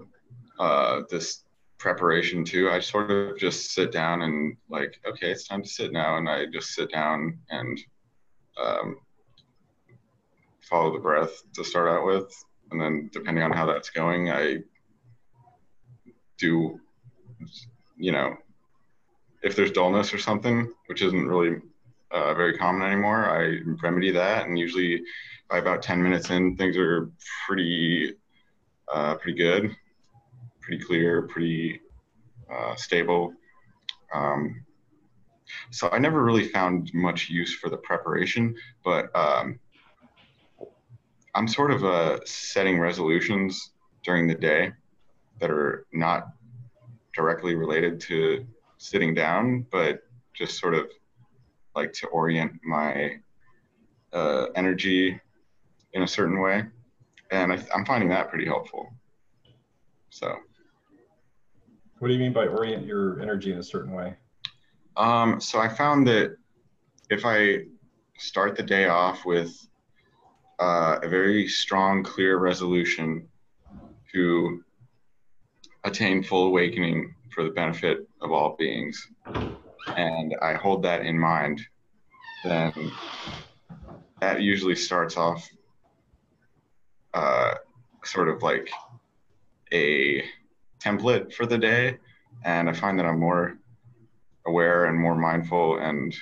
[0.59, 1.45] uh, this
[1.79, 2.71] preparation too.
[2.71, 6.29] I sort of just sit down and like, okay, it's time to sit now, and
[6.29, 7.81] I just sit down and
[8.61, 8.97] um,
[10.63, 12.33] follow the breath to start out with,
[12.71, 14.59] and then depending on how that's going, I
[16.39, 16.81] do,
[17.97, 18.37] you know,
[19.43, 21.61] if there's dullness or something, which isn't really
[22.11, 25.03] uh, very common anymore, I remedy that, and usually
[25.49, 27.11] by about 10 minutes in, things are
[27.47, 28.15] pretty,
[28.93, 29.77] uh, pretty good,
[30.67, 31.81] pretty clear, pretty
[32.53, 33.33] uh, stable.
[34.13, 34.65] Um,
[35.71, 39.61] so I never really found much use for the preparation, but um,
[41.37, 43.71] I'm sort of uh, setting resolutions
[44.03, 44.73] during the day
[45.41, 46.29] that are not
[47.15, 48.45] directly related to
[48.79, 50.01] sitting down, but
[50.35, 50.91] just sort of
[51.77, 53.21] like to orient my
[54.13, 55.21] uh, energy
[55.93, 56.65] in a certain way.
[57.31, 58.93] And I, am finding that pretty helpful.
[60.11, 60.37] So.
[61.99, 64.15] What do you mean by orient your energy in a certain way?
[64.97, 66.37] Um, so I found that
[67.11, 67.65] if I
[68.19, 69.55] start the day off with
[70.59, 73.29] uh, a very strong, clear resolution
[74.13, 74.63] to
[75.85, 79.09] attain full awakening for the benefit of all beings.
[79.97, 81.61] And I hold that in mind,
[82.45, 82.73] then
[84.21, 85.49] that usually starts off
[87.15, 87.55] uh,
[88.05, 88.69] sort of like
[89.73, 90.25] a
[90.81, 91.99] template for the day.
[92.45, 93.59] And I find that I'm more
[94.47, 96.15] aware and more mindful and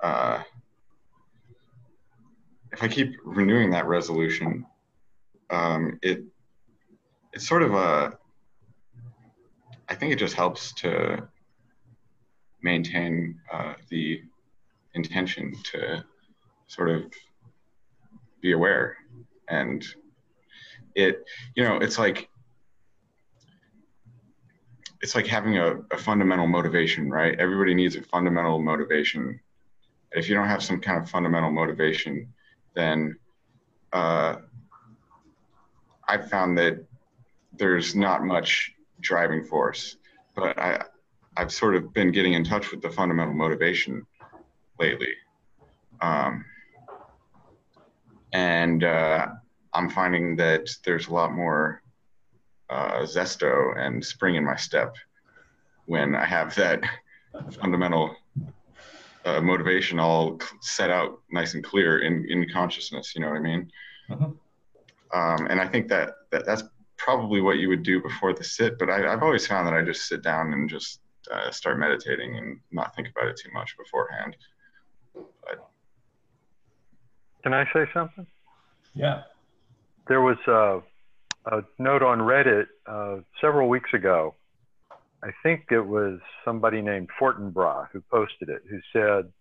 [0.00, 0.42] uh,
[2.72, 4.66] if I keep renewing that resolution,
[5.50, 6.24] um, it
[7.32, 8.18] it's sort of a
[9.88, 11.28] I think it just helps to
[12.62, 14.22] maintain uh, the
[14.94, 16.04] intention to
[16.66, 17.04] sort of
[18.40, 18.96] be aware
[19.48, 19.84] and
[20.94, 22.28] it you know it's like
[25.04, 29.38] it's like having a, a fundamental motivation right everybody needs a fundamental motivation
[30.12, 32.32] if you don't have some kind of fundamental motivation
[32.74, 33.16] then
[33.92, 34.36] uh,
[36.08, 36.84] I've found that
[37.56, 39.96] there's not much driving force.
[40.34, 40.84] But I,
[41.36, 44.04] I've sort of been getting in touch with the fundamental motivation
[44.78, 45.14] lately.
[46.00, 46.44] Um,
[48.32, 49.28] and uh,
[49.72, 51.82] I'm finding that there's a lot more
[52.70, 54.94] uh, zesto and spring in my step
[55.86, 56.82] when I have that
[57.50, 58.16] fundamental
[59.24, 63.14] uh, motivation all set out nice and clear in, in consciousness.
[63.14, 63.70] You know what I mean?
[64.10, 64.28] Uh-huh.
[65.14, 66.64] Um, and I think that, that that's
[66.96, 68.78] probably what you would do before the sit.
[68.78, 71.00] But I, have always found that I just sit down and just
[71.32, 74.36] uh, start meditating and not think about it too much beforehand.
[75.14, 75.68] But...
[77.42, 78.26] Can I say something?
[78.94, 79.22] Yeah.
[80.08, 80.80] There was uh,
[81.46, 84.34] a note on Reddit uh, several weeks ago.
[85.22, 89.32] I think it was somebody named Fortinbras who posted it, who said,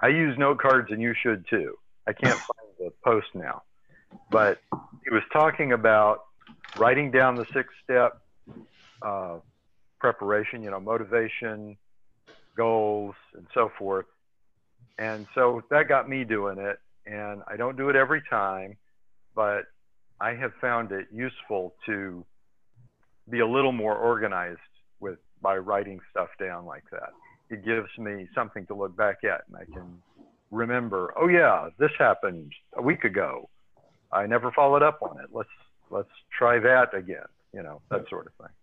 [0.00, 1.76] I use note cards and you should too.
[2.06, 3.62] I can't find the post now.
[4.30, 4.60] But
[5.04, 6.24] he was talking about
[6.76, 8.20] writing down the six step
[9.02, 9.38] uh,
[9.98, 11.76] preparation, you know, motivation,
[12.56, 14.06] goals, and so forth.
[14.98, 16.78] And so that got me doing it.
[17.06, 18.76] And I don't do it every time,
[19.34, 19.64] but
[20.20, 22.24] I have found it useful to
[23.28, 24.58] be a little more organized
[25.00, 27.10] with by writing stuff down like that.
[27.48, 30.02] It gives me something to look back at and I can
[30.50, 33.48] remember, oh yeah, this happened a week ago.
[34.12, 35.30] I never followed up on it.
[35.32, 35.48] Let's
[35.90, 38.54] let's try that again, you know, that sort of thing.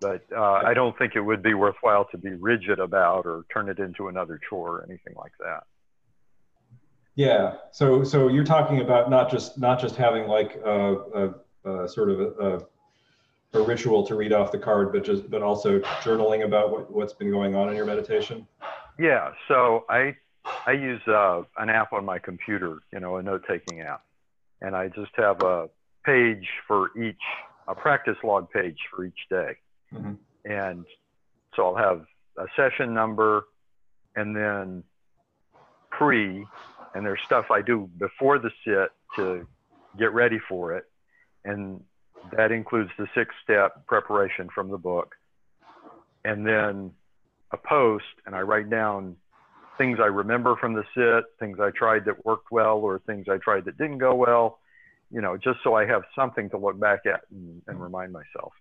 [0.00, 3.68] But uh, I don't think it would be worthwhile to be rigid about or turn
[3.68, 5.64] it into another chore or anything like that.
[7.18, 7.54] Yeah.
[7.72, 12.10] So so you're talking about not just not just having like a, a, a sort
[12.10, 12.64] of a,
[13.58, 17.12] a, ritual to read off the card, but just but also journaling about what, what's
[17.12, 18.46] been going on in your meditation.
[19.00, 19.32] Yeah.
[19.48, 20.14] So I
[20.64, 24.04] I use uh, an app on my computer, you know, a note taking app,
[24.62, 25.68] and I just have a
[26.06, 27.16] page for each
[27.66, 29.56] a practice log page for each day,
[29.92, 30.12] mm-hmm.
[30.44, 30.84] and
[31.56, 32.04] so I'll have
[32.36, 33.48] a session number,
[34.14, 34.84] and then
[35.90, 36.46] pre
[36.94, 39.46] and there's stuff I do before the sit to
[39.98, 40.84] get ready for it.
[41.44, 41.82] And
[42.36, 45.14] that includes the six step preparation from the book.
[46.24, 46.92] And then
[47.52, 49.16] a post, and I write down
[49.78, 53.38] things I remember from the sit, things I tried that worked well, or things I
[53.38, 54.58] tried that didn't go well,
[55.10, 58.52] you know, just so I have something to look back at and, and remind myself.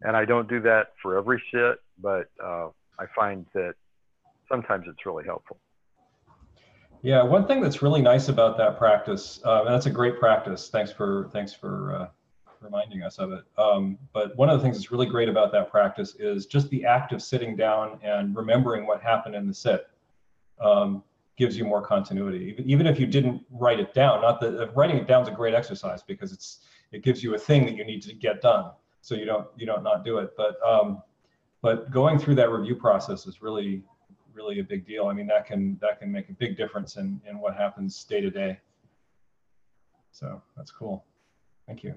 [0.00, 3.74] And I don't do that for every sit, but uh, I find that
[4.48, 5.58] sometimes it's really helpful.
[7.02, 10.68] Yeah, one thing that's really nice about that practice, uh, and that's a great practice.
[10.68, 12.08] Thanks for thanks for uh,
[12.60, 13.44] reminding us of it.
[13.58, 16.84] Um, but one of the things that's really great about that practice is just the
[16.84, 19.88] act of sitting down and remembering what happened in the sit
[20.60, 21.02] um,
[21.36, 22.46] gives you more continuity.
[22.46, 25.28] Even, even if you didn't write it down, not that uh, writing it down is
[25.28, 26.60] a great exercise because it's
[26.92, 29.66] it gives you a thing that you need to get done, so you don't you
[29.66, 30.30] don't not do it.
[30.36, 31.02] But um,
[31.62, 33.82] but going through that review process is really
[34.36, 35.06] really a big deal.
[35.06, 38.20] I mean, that can that can make a big difference in in what happens day
[38.20, 38.58] to day.
[40.12, 41.04] So that's cool.
[41.66, 41.94] Thank you.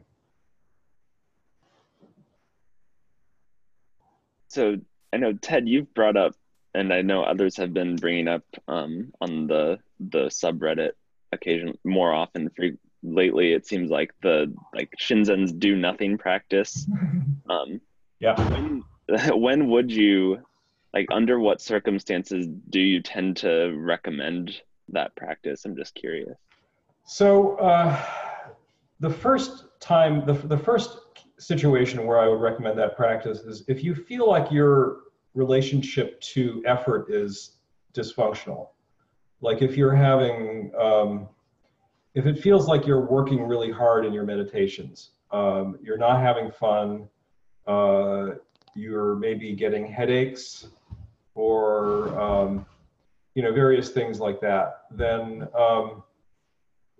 [4.47, 4.78] So
[5.13, 6.34] I know Ted, you've brought up,
[6.73, 10.91] and I know others have been bringing up um, on the the subreddit
[11.32, 12.49] occasion more often.
[12.56, 12.69] For
[13.04, 16.88] lately, it seems like the like Shinzen's do nothing practice.
[17.49, 17.82] Um,
[18.19, 18.36] yeah.
[18.52, 18.84] When,
[19.41, 20.38] when would you
[20.93, 25.65] like under what circumstances do you tend to recommend that practice?
[25.65, 26.38] I'm just curious.
[27.06, 27.99] So uh,
[28.99, 30.97] the first time the, the first
[31.39, 36.62] situation where i would recommend that practice is if you feel like your relationship to
[36.65, 37.58] effort is
[37.93, 38.69] dysfunctional.
[39.41, 41.30] Like if you're having um,
[42.15, 46.52] if it feels like you're working really hard in your meditations um, you're not having
[46.52, 47.08] fun
[47.67, 48.32] uh,
[48.75, 50.67] you're maybe getting headaches
[51.39, 52.65] or um,
[53.34, 56.04] you know various things like that, then um,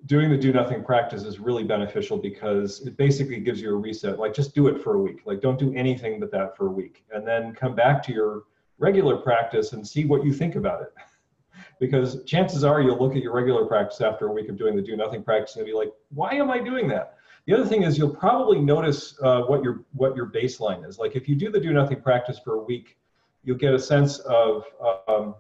[0.06, 4.18] doing the do nothing practice is really beneficial because it basically gives you a reset.
[4.18, 5.24] Like just do it for a week.
[5.26, 8.44] Like don't do anything but that for a week, and then come back to your
[8.78, 10.94] regular practice and see what you think about it.
[11.82, 14.82] because chances are you'll look at your regular practice after a week of doing the
[14.82, 17.16] do nothing practice and be like, why am I doing that?
[17.46, 20.98] The other thing is you'll probably notice uh, what your what your baseline is.
[20.98, 22.96] Like if you do the do nothing practice for a week
[23.44, 24.64] you'll get a sense of
[25.08, 25.36] um,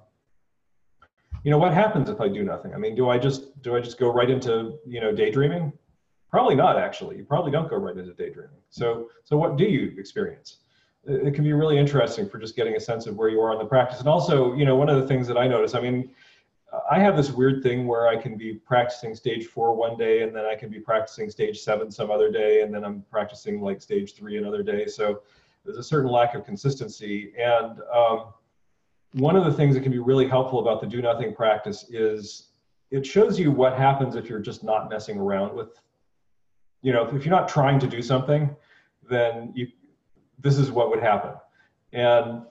[1.44, 2.74] you know what happens if i do nothing?
[2.74, 5.72] I mean do i just do i just go right into you know daydreaming?
[6.30, 7.18] Probably not actually.
[7.18, 8.62] You probably don't go right into daydreaming.
[8.70, 10.58] So so what do you experience?
[11.06, 13.58] It, can be really interesting for just getting a sense of where you are in
[13.58, 14.00] the practice.
[14.00, 16.12] And also you know one of the things that i notice i mean
[16.92, 20.36] i have this weird thing where i can be practicing stage four one day and
[20.36, 23.82] then i can be practicing stage seven some other day and then i'm practicing like
[23.82, 24.86] stage three another day.
[24.86, 25.22] So
[25.69, 27.32] there's a certain lack of consistency.
[27.38, 28.34] And um,
[29.13, 32.49] one of the things that can be really helpful about the do nothing practice is
[32.89, 35.79] it shows you what happens if you're just not messing around with,
[36.82, 38.55] you know, if you're not trying to do something,
[39.08, 39.67] then you,
[40.39, 41.34] this is what would happen.
[41.93, 42.45] And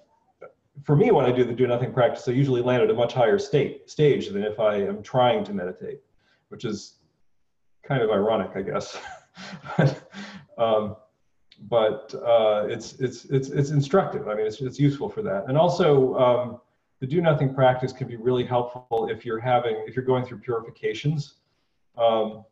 [0.85, 3.15] for me, when I do the do nothing practice, I usually land at a much
[3.15, 6.03] higher state stage than if I am trying to meditate,
[6.51, 6.99] which is
[7.83, 8.97] kind of ironic, I guess.
[10.57, 10.95] um,
[11.63, 14.29] but uh, it's it's it's it's instructive.
[14.29, 15.45] I mean, it's it's useful for that.
[15.49, 16.61] And also, um,
[17.01, 20.39] the do nothing practice can be really helpful if you're having if you're going through
[20.39, 21.35] purifications.
[21.97, 22.45] Um,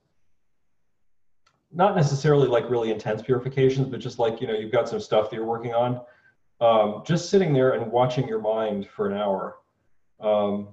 [1.72, 5.30] not necessarily like really intense purifications, but just like, you know, you've got some stuff
[5.30, 6.00] that you're working on.
[6.60, 9.58] Um, just sitting there and watching your mind for an hour
[10.20, 10.68] um,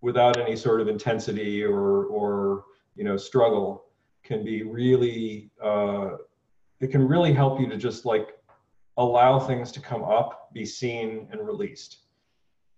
[0.00, 2.64] without any sort of intensity or, or,
[2.96, 3.84] you know, struggle
[4.24, 6.16] can be really, uh,
[6.80, 8.38] it can really help you to just like
[8.96, 11.98] allow things to come up, be seen and released.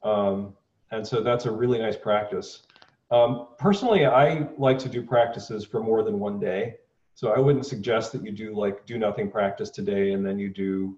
[0.03, 0.55] Um,
[0.91, 2.63] and so that's a really nice practice.
[3.11, 6.77] Um, personally, I like to do practices for more than one day.
[7.15, 10.49] So I wouldn't suggest that you do like do nothing practice today and then you
[10.49, 10.97] do,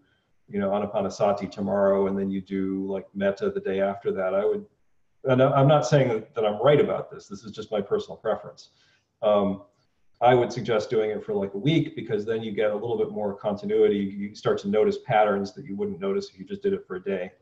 [0.48, 4.34] you know, anapanasati tomorrow and then you do like metta the day after that.
[4.34, 4.64] I would,
[5.24, 7.26] and I'm not saying that, I'm right about this.
[7.28, 8.70] This is just my personal preference.
[9.22, 9.62] Um,
[10.22, 12.96] I would suggest doing it for like a week because then you get a little
[12.96, 13.96] bit more continuity.
[13.96, 16.96] You start to notice patterns that you wouldn't notice if you just did it for
[16.96, 17.32] a day.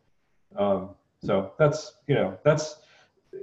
[0.57, 2.77] Um, so that's, you know, that's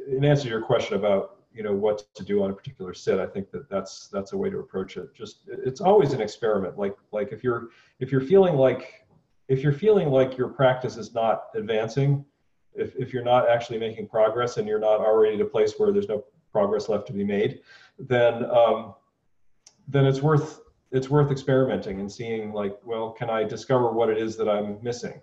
[0.07, 3.19] in answer to your question about you know what to do on a particular sit
[3.19, 6.77] i think that that's that's a way to approach it just it's always an experiment
[6.77, 7.69] like like if you're
[7.99, 9.05] if you're feeling like
[9.47, 12.23] if you're feeling like your practice is not advancing
[12.73, 15.91] if, if you're not actually making progress and you're not already at a place where
[15.91, 17.61] there's no progress left to be made
[17.97, 18.93] then um,
[19.87, 24.17] then it's worth it's worth experimenting and seeing like well can i discover what it
[24.17, 25.21] is that i'm missing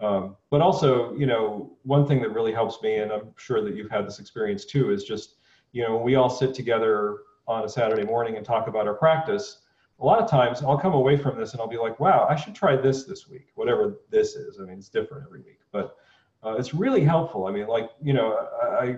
[0.00, 3.74] um, but also you know one thing that really helps me and i'm sure that
[3.74, 5.36] you've had this experience too is just
[5.72, 9.58] you know, we all sit together on a Saturday morning and talk about our practice,
[9.98, 12.36] a lot of times I'll come away from this and I'll be like, wow, I
[12.36, 14.58] should try this this week, whatever this is.
[14.58, 15.96] I mean, it's different every week, but
[16.44, 17.46] uh, it's really helpful.
[17.46, 18.96] I mean, like, you know, I,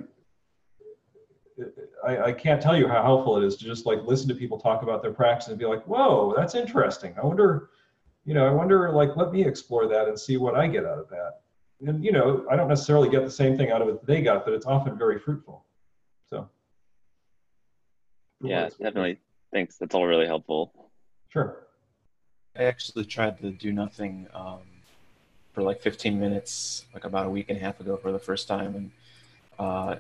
[2.07, 4.59] I, I, can't tell you how helpful it is to just like listen to people
[4.59, 7.15] talk about their practice and be like, whoa, that's interesting.
[7.21, 7.71] I wonder,
[8.25, 10.99] you know, I wonder, like, let me explore that and see what I get out
[10.99, 11.41] of that.
[11.87, 14.23] And, you know, I don't necessarily get the same thing out of it that they
[14.23, 15.65] got, but it's often very fruitful.
[16.31, 16.49] So
[18.41, 19.19] yeah, definitely.
[19.53, 19.77] Thanks.
[19.77, 20.73] That's all really helpful.
[21.29, 21.67] Sure.
[22.57, 24.61] I actually tried to do nothing um,
[25.53, 28.47] for like 15 minutes, like about a week and a half ago for the first
[28.47, 28.75] time.
[28.75, 28.91] And
[29.59, 29.97] uh,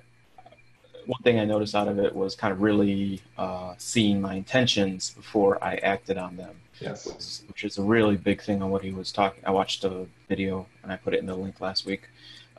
[1.06, 5.10] one thing I noticed out of it was kind of really uh, seeing my intentions
[5.10, 6.56] before I acted on them.
[6.80, 7.06] Yes.
[7.06, 9.42] Which, which is a really big thing on what he was talking.
[9.46, 12.08] I watched a video and I put it in the link last week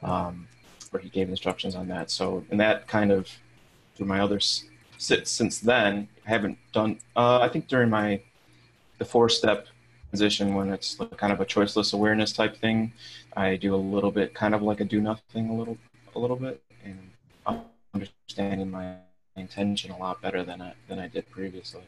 [0.02, 0.48] um,
[0.92, 2.10] where he gave instructions on that.
[2.12, 3.30] So, and that kind of,
[3.96, 4.40] through my other
[4.98, 7.00] since then, I haven't done.
[7.16, 8.22] Uh, I think during my
[8.98, 9.68] the four step
[10.12, 12.94] position when it's kind of a choiceless awareness type thing,
[13.36, 15.78] I do a little bit, kind of like a do nothing, a little,
[16.16, 17.12] a little bit, and
[18.26, 18.96] understanding my
[19.36, 21.84] intention a lot better than I than I did previously.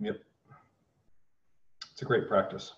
[0.00, 0.20] Yep,
[1.92, 2.74] it's a great practice.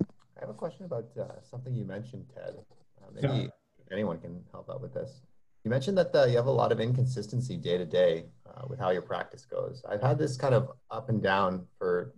[0.00, 2.54] I have a question about uh, something you mentioned, Ted.
[3.00, 3.48] Uh, maybe yeah.
[3.92, 5.20] anyone can help out with this.
[5.64, 8.62] You mentioned that the, uh, you have a lot of inconsistency day to day uh,
[8.66, 9.82] with how your practice goes.
[9.86, 12.14] I've had this kind of up and down for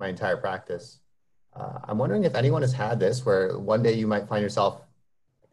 [0.00, 0.98] my entire practice.
[1.54, 4.82] Uh, I'm wondering if anyone has had this where one day you might find yourself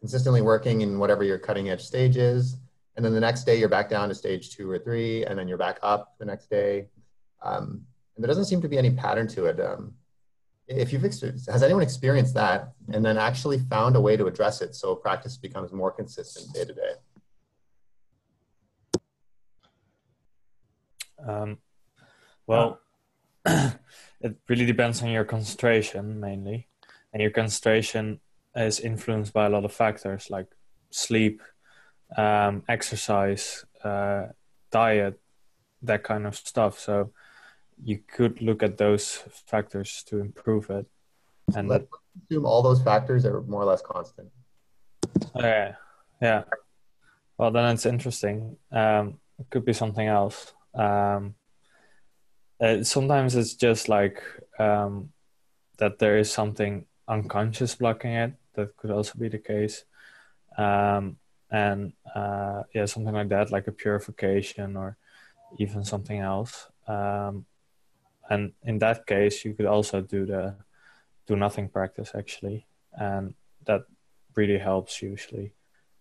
[0.06, 2.58] consistently working in whatever your cutting edge stage is,
[2.94, 5.48] and then the next day you're back down to stage two or three, and then
[5.48, 6.86] you're back up the next day.
[7.42, 9.58] Um, and there doesn't seem to be any pattern to it.
[9.58, 9.94] Um,
[10.68, 14.74] if you've has anyone experienced that and then actually found a way to address it
[14.74, 16.92] so practice becomes more consistent day to day
[21.24, 21.58] um,
[22.48, 22.80] well
[23.46, 26.66] it really depends on your concentration mainly
[27.12, 28.18] and your concentration
[28.56, 30.46] is influenced by a lot of factors like
[30.90, 31.42] sleep
[32.16, 34.26] um, exercise uh,
[34.70, 35.20] diet
[35.82, 37.10] that kind of stuff so
[37.82, 40.86] you could look at those factors to improve it.
[41.54, 41.86] And let's
[42.30, 44.28] assume all those factors are more or less constant.
[45.36, 45.74] Yeah,
[46.20, 46.44] yeah.
[47.38, 48.56] Well, then it's interesting.
[48.72, 50.54] Um, it could be something else.
[50.74, 51.34] Um,
[52.60, 54.22] uh, sometimes it's just like
[54.58, 55.10] um,
[55.78, 58.32] that there is something unconscious blocking it.
[58.56, 59.84] That could also be the case.
[60.58, 61.16] Um,
[61.50, 64.96] and uh, yeah, something like that, like a purification or
[65.58, 66.68] even something else.
[66.88, 67.46] Um,
[68.28, 70.54] and in that case you could also do the
[71.26, 73.82] do nothing practice actually and that
[74.34, 75.52] really helps usually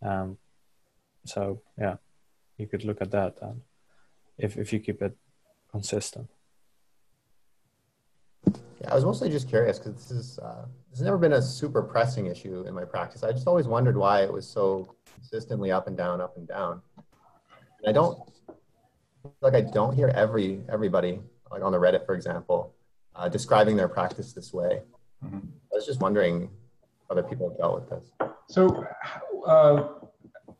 [0.02, 0.38] um,
[1.26, 1.96] so yeah
[2.58, 3.62] you could look at that then
[4.38, 5.16] if, if you keep it
[5.72, 6.30] consistent
[8.82, 11.42] yeah i was mostly just curious because this is uh, this has never been a
[11.42, 15.72] super pressing issue in my practice i just always wondered why it was so consistently
[15.72, 16.82] up and down up and down
[17.80, 18.18] and i don't
[19.42, 21.20] like i don't hear every everybody
[21.52, 22.74] like on the Reddit, for example,
[23.16, 24.82] uh, describing their practice this way.
[25.24, 25.38] Mm-hmm.
[25.38, 26.50] I was just wondering
[27.08, 28.12] how other people have dealt with this.
[28.50, 28.86] So,
[29.48, 29.88] uh,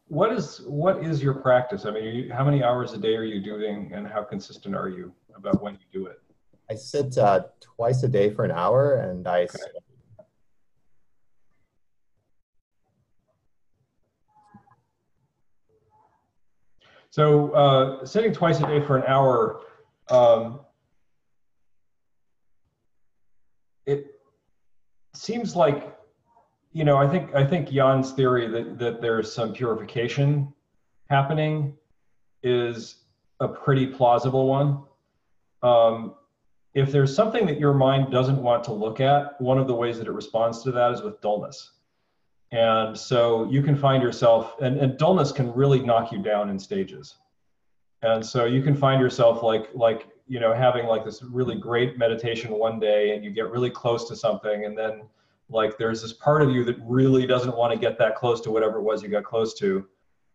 [0.08, 1.86] what is what is your practice?
[1.86, 4.90] I mean, you, how many hours a day are you doing, and how consistent are
[4.90, 6.22] you about when you do it?
[6.70, 9.42] I sit uh, twice a day for an hour, and I.
[9.44, 9.58] Okay.
[17.16, 19.62] So uh, sitting twice a day for an hour,
[20.10, 20.60] um,
[23.86, 24.20] it
[25.14, 25.96] seems like,
[26.74, 30.54] you know, I think I think Jan's theory that that there's some purification
[31.10, 31.78] happening
[32.44, 32.98] is
[33.40, 34.84] a pretty plausible one.
[35.64, 36.16] Um,
[36.76, 39.98] if there's something that your mind doesn't want to look at, one of the ways
[39.98, 41.72] that it responds to that is with dullness.
[42.52, 46.60] And so you can find yourself, and, and dullness can really knock you down in
[46.60, 47.16] stages.
[48.02, 51.98] And so you can find yourself like, like, you know, having like this really great
[51.98, 54.66] meditation one day and you get really close to something.
[54.66, 55.04] And then
[55.50, 58.52] like there's this part of you that really doesn't want to get that close to
[58.52, 59.88] whatever it was you got close to.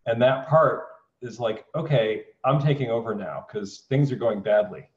[0.07, 0.85] And that part
[1.21, 4.89] is like, okay, I'm taking over now because things are going badly.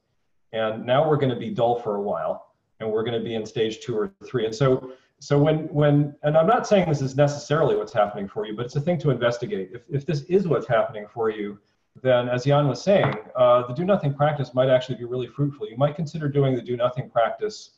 [0.53, 3.35] And now we're going to be dull for a while and we're going to be
[3.35, 4.45] in stage two or three.
[4.45, 8.45] And so so when when and i'm not saying this is necessarily what's happening for
[8.45, 9.69] you but it's a thing to investigate.
[9.71, 11.59] If, if this is what's happening for you
[12.01, 15.69] then as jan was saying uh, the do nothing practice might actually be really fruitful.
[15.69, 17.77] You might consider doing the do nothing practice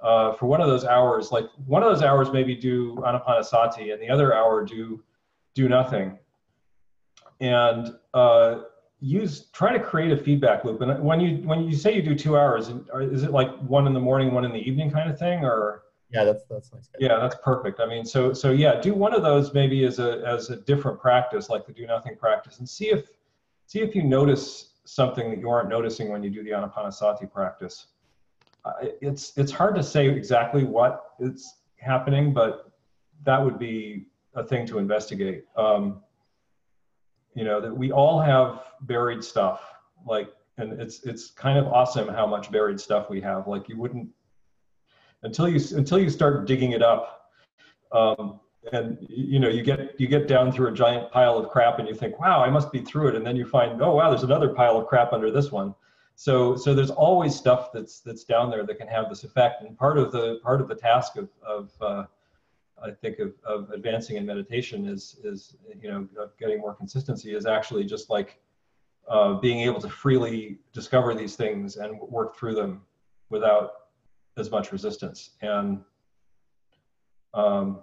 [0.00, 1.30] uh, for one of those hours.
[1.30, 5.02] Like one of those hours maybe do anapanasati and the other hour do
[5.54, 6.18] do nothing.
[7.40, 8.62] And uh,
[9.00, 12.14] use try to create a feedback loop and when you when you say you do
[12.14, 15.18] two hours is it like one in the morning one in the evening kind of
[15.18, 16.88] thing or yeah, that's that's nice.
[16.98, 17.80] Yeah, that's perfect.
[17.80, 21.00] I mean, so so yeah, do one of those maybe as a as a different
[21.00, 23.06] practice, like the do nothing practice, and see if
[23.66, 27.86] see if you notice something that you aren't noticing when you do the anapanasati practice.
[28.64, 32.72] Uh, it's it's hard to say exactly what is happening, but
[33.22, 35.44] that would be a thing to investigate.
[35.56, 36.02] Um,
[37.34, 39.62] you know that we all have buried stuff,
[40.06, 43.46] like, and it's it's kind of awesome how much buried stuff we have.
[43.46, 44.08] Like you wouldn't
[45.22, 47.30] until you until you start digging it up
[47.92, 48.40] um,
[48.72, 51.88] and you know you get you get down through a giant pile of crap and
[51.88, 53.14] you think wow i must be through it.
[53.16, 55.74] And then you find oh wow there's another pile of crap under this one.
[56.14, 59.62] So so there's always stuff that's that's down there that can have this effect.
[59.62, 62.04] And part of the part of the task of of uh,
[62.82, 66.08] I think of, of advancing in meditation is is you know
[66.38, 68.38] getting more consistency is actually just like
[69.08, 72.82] uh, being able to freely discover these things and work through them
[73.28, 73.72] without
[74.36, 75.30] as much resistance.
[75.42, 75.80] And
[77.34, 77.80] um,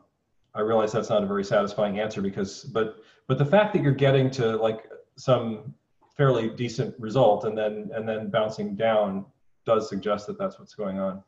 [0.55, 3.91] I realize that's not a very satisfying answer because, but but the fact that you're
[3.91, 5.73] getting to like some
[6.15, 9.25] fairly decent result and then and then bouncing down
[9.65, 11.23] does suggest that that's what's going on.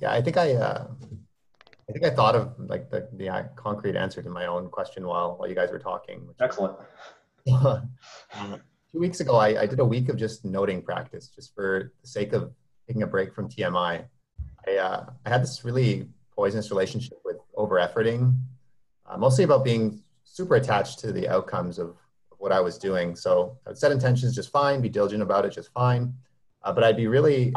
[0.00, 0.86] Yeah, I think I uh,
[1.88, 5.06] I think I thought of like the the uh, concrete answer to my own question
[5.06, 6.28] while while you guys were talking.
[6.40, 6.76] Excellent.
[8.94, 12.06] two weeks ago, I, I did a week of just noting practice, just for the
[12.06, 12.52] sake of
[12.86, 14.04] taking a break from TMI,
[14.66, 18.38] I, uh, I had this really poisonous relationship with over efforting,
[19.06, 23.16] uh, mostly about being super attached to the outcomes of, of, what I was doing.
[23.16, 26.14] So I would set intentions just fine, be diligent about it just fine,
[26.62, 27.52] uh, but I'd be really,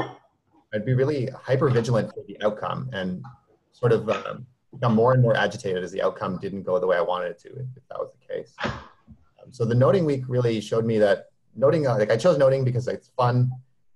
[0.73, 3.23] I'd be really hyper vigilant for the outcome and
[3.79, 6.97] sort of um, become more and more agitated as the outcome didn't go the way
[6.97, 8.53] I wanted it to, if, if that was the case.
[8.63, 12.63] Um, so the noting week really showed me that noting, uh, like I chose noting
[12.63, 13.51] because it's fun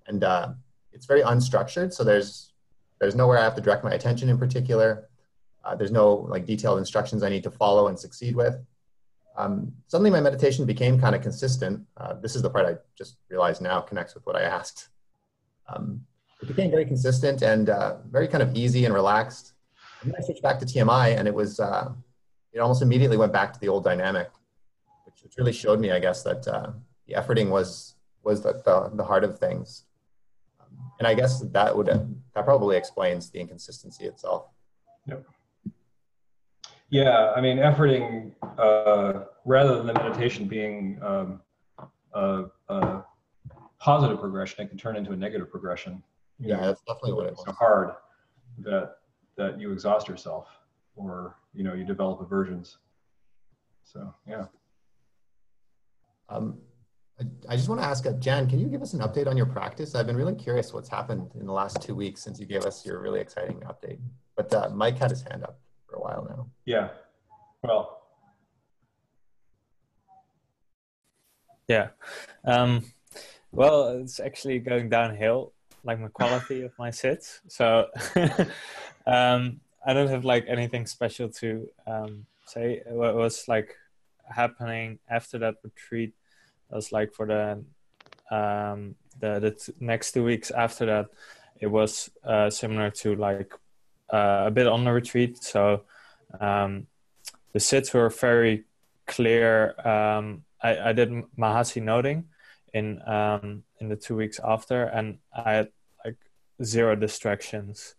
[0.07, 0.49] and uh,
[0.93, 1.93] it's very unstructured.
[1.93, 2.53] So there's
[2.99, 5.09] there's nowhere I have to direct my attention in particular.
[5.65, 8.55] Uh, there's no like detailed instructions I need to follow and succeed with.
[9.36, 11.84] Um, suddenly my meditation became kind of consistent.
[11.97, 14.89] Uh, this is the part I just realized now connects with what I asked.
[15.67, 16.05] Um,
[16.41, 19.53] it became very consistent and uh, very kind of easy and relaxed.
[20.01, 21.91] And then I switched back to TMI and it was, uh,
[22.53, 24.29] it almost immediately went back to the old dynamic,
[25.05, 26.71] which, which really showed me, I guess, that uh,
[27.07, 29.85] the efforting was, was the, the, the heart of things
[31.01, 34.45] and I guess that would that probably explains the inconsistency itself.
[35.07, 35.25] Yep.
[36.91, 41.41] Yeah, I mean, efforting uh, rather than the meditation being um,
[42.13, 43.03] a, a,
[43.79, 46.03] positive progression, it can turn into a negative progression.
[46.39, 47.45] Yeah, know, that's definitely what it was.
[47.47, 47.93] So hard
[48.59, 48.97] that
[49.41, 50.47] that you exhaust yourself,
[50.95, 52.77] or you know, you develop aversions.
[53.83, 54.45] So yeah.
[56.29, 56.57] Um,
[57.47, 59.45] I just want to ask, uh, Jan, can you give us an update on your
[59.45, 59.93] practice?
[59.93, 62.85] I've been really curious what's happened in the last two weeks since you gave us
[62.85, 63.99] your really exciting update.
[64.35, 66.47] But uh, Mike had his hand up for a while now.
[66.65, 66.89] Yeah.
[67.63, 68.01] Well.
[71.67, 71.89] Yeah.
[72.43, 72.85] Um,
[73.51, 77.41] well, it's actually going downhill, like my quality of my sits.
[77.47, 77.87] So
[79.05, 82.81] um, I don't have like anything special to um, say.
[82.87, 83.75] What was like
[84.29, 86.13] happening after that retreat
[86.69, 87.63] was like for the
[88.35, 91.07] um, the the t- next two weeks after that,
[91.59, 93.53] it was uh, similar to like
[94.11, 95.43] uh, a bit on the retreat.
[95.43, 95.83] So
[96.39, 96.87] um,
[97.53, 98.65] the sits were very
[99.07, 99.75] clear.
[99.87, 102.25] Um, I, I did Mahasi noting
[102.73, 105.69] in um, in the two weeks after, and I had
[106.05, 106.17] like
[106.63, 107.95] zero distractions.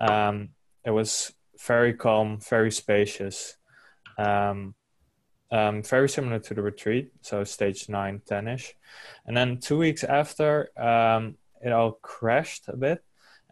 [0.00, 0.50] Um,
[0.84, 1.32] it was
[1.66, 3.56] very calm, very spacious,
[4.18, 4.74] um,
[5.50, 8.74] um, very similar to the retreat, so stage 9, 10 ish.
[9.26, 13.02] And then two weeks after, um, it all crashed a bit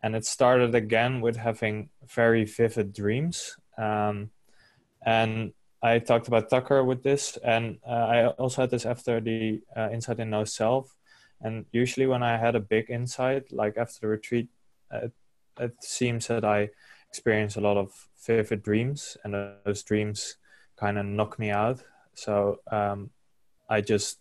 [0.03, 3.57] and it started again with having very vivid dreams.
[3.79, 4.31] Um,
[5.05, 9.63] and I talked about Tucker with this, and uh, I also had this after the
[9.77, 10.95] uh, insight in no self.
[11.41, 14.49] And usually, when I had a big insight, like after the retreat,
[14.93, 15.09] uh,
[15.59, 16.71] it seems that I
[17.09, 17.93] experience a lot of
[18.27, 19.35] vivid dreams, and
[19.65, 20.37] those dreams
[20.77, 21.83] kind of knock me out.
[22.15, 23.11] So um,
[23.69, 24.19] I just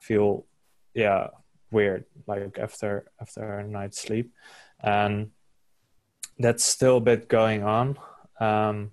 [0.00, 0.46] feel,
[0.94, 1.28] yeah,
[1.70, 4.32] weird, like after after a night's sleep,
[4.80, 5.30] and
[6.38, 7.98] that's still a bit going on.
[8.40, 8.92] Um,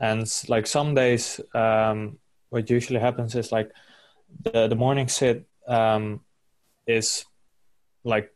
[0.00, 2.18] and like some days, um,
[2.50, 3.70] what usually happens is like
[4.42, 6.20] the the morning sit um,
[6.86, 7.24] is
[8.04, 8.32] like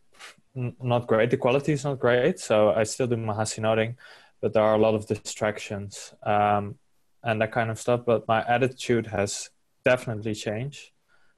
[0.55, 1.31] not great.
[1.31, 3.97] The quality is not great, so I still do Mahasi noting,
[4.41, 6.77] but there are a lot of distractions um,
[7.23, 8.03] and that kind of stuff.
[8.05, 9.51] But my attitude has
[9.85, 10.91] definitely changed.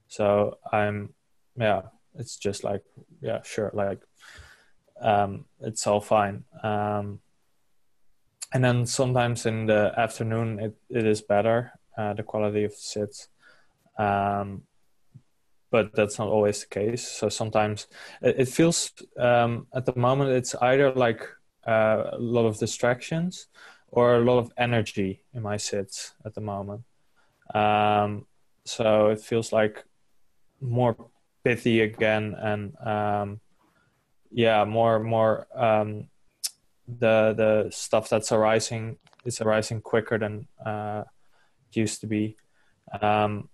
[0.09, 1.15] So I'm,
[1.57, 1.83] yeah,
[2.17, 2.83] it's just like,
[3.21, 4.01] yeah, sure, like
[5.01, 6.45] um, it's all fine.
[6.63, 7.21] Um,
[8.53, 13.29] and then sometimes in the afternoon, it, it is better, uh, the quality of sits.
[13.99, 14.63] Um,
[15.75, 17.03] but that's not always the case.
[17.03, 17.89] So sometimes
[18.23, 21.27] it, feels um, at the moment it's either like
[21.67, 23.49] uh, a lot of distractions
[23.89, 26.83] or a lot of energy in my sits at the moment.
[27.53, 28.27] Um,
[28.65, 29.85] so it feels like
[30.61, 30.95] more
[31.43, 33.41] piti again and um,
[34.31, 36.07] yeah, more more um,
[36.87, 41.03] the the stuff that's arising is arising quicker than uh,
[41.67, 42.37] it used to be.
[43.01, 43.49] Um,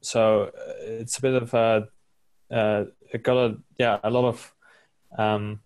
[0.00, 1.88] so uh, it's a bit of a
[2.50, 4.54] uh, it got a yeah a lot of
[5.16, 5.60] um,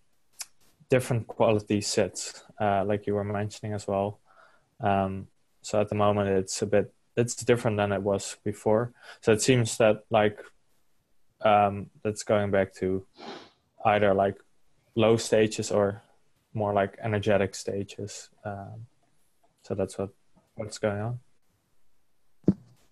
[0.89, 4.19] different quality sets uh, like you were mentioning as well.
[4.79, 5.27] Um,
[5.61, 8.91] so at the moment it's a bit it's different than it was before.
[9.21, 10.39] So it seems that like
[11.41, 13.05] um, that's going back to
[13.85, 14.37] either like
[14.95, 16.01] low stages or
[16.53, 18.29] more like energetic stages.
[18.43, 18.87] Um,
[19.63, 20.09] so that's what
[20.55, 21.19] what's going on.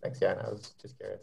[0.01, 1.21] Thanks yeah i was just curious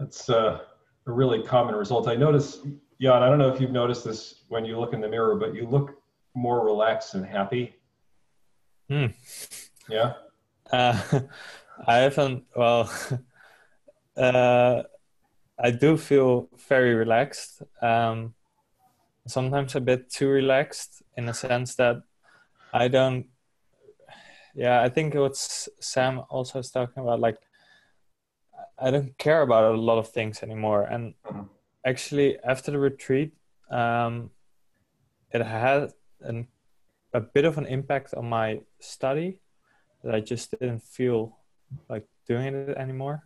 [0.00, 0.60] that's uh,
[1.06, 2.08] a really common result.
[2.08, 2.60] I notice,
[3.00, 5.54] Jan, I don't know if you've noticed this when you look in the mirror, but
[5.54, 6.02] you look
[6.34, 7.74] more relaxed and happy.
[8.88, 9.06] Hmm.
[9.88, 10.14] Yeah.
[10.72, 10.98] Uh,
[11.86, 12.90] I haven't, well,
[14.16, 14.82] uh,
[15.58, 17.62] I do feel very relaxed.
[17.82, 18.34] Um,
[19.26, 21.96] sometimes a bit too relaxed in a sense that
[22.72, 23.26] I don't,
[24.54, 27.36] yeah, I think what Sam also is talking about, like,
[28.80, 30.84] I don't care about a lot of things anymore.
[30.84, 31.42] And mm-hmm.
[31.84, 33.32] actually, after the retreat,
[33.70, 34.30] um,
[35.32, 36.48] it had an,
[37.12, 39.40] a bit of an impact on my study
[40.02, 41.36] that I just didn't feel
[41.88, 43.22] like doing it anymore.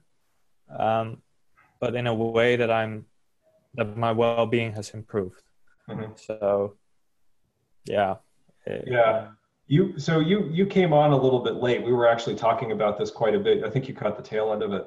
[0.76, 1.22] Um,
[1.80, 3.06] but in a way that I'm
[3.74, 5.42] that my well-being has improved.
[5.88, 6.12] Mm-hmm.
[6.16, 6.76] So,
[7.84, 8.16] yeah.
[8.66, 9.28] It, yeah.
[9.66, 11.82] You so you you came on a little bit late.
[11.82, 13.64] We were actually talking about this quite a bit.
[13.64, 14.86] I think you caught the tail end of it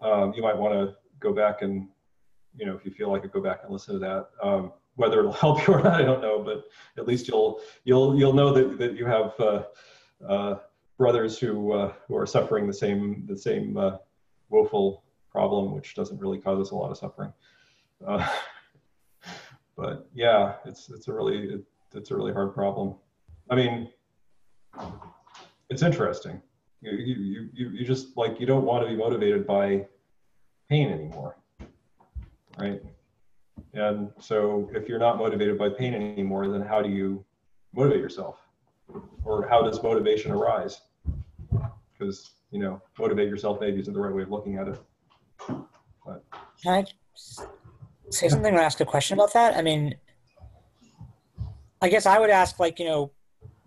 [0.00, 1.88] um, you might want to go back and,
[2.56, 4.28] you know, if you feel like it, go back and listen to that.
[4.42, 6.64] Um, whether it'll help you or not, I don't know, but
[6.96, 9.62] at least you'll you'll you'll know that, that you have uh,
[10.28, 10.58] uh,
[10.98, 13.96] brothers who uh, who are suffering the same the same uh,
[14.50, 17.32] woeful problem, which doesn't really cause us a lot of suffering.
[18.06, 18.28] Uh,
[19.76, 22.94] but yeah, it's it's a really it, it's a really hard problem.
[23.50, 23.88] I mean,
[25.70, 26.42] it's interesting.
[26.80, 29.86] You, you, you, you just like, you don't want to be motivated by
[30.68, 31.36] pain anymore,
[32.58, 32.80] right?
[33.74, 37.24] And so if you're not motivated by pain anymore, then how do you
[37.74, 38.38] motivate yourself?
[39.24, 40.80] Or how does motivation arise?
[41.92, 44.78] Because, you know, motivate yourself maybe isn't the right way of looking at it.
[46.06, 46.24] But.
[46.62, 46.84] Can I
[48.10, 49.56] say something or ask a question about that?
[49.56, 49.96] I mean,
[51.82, 53.10] I guess I would ask, like, you know,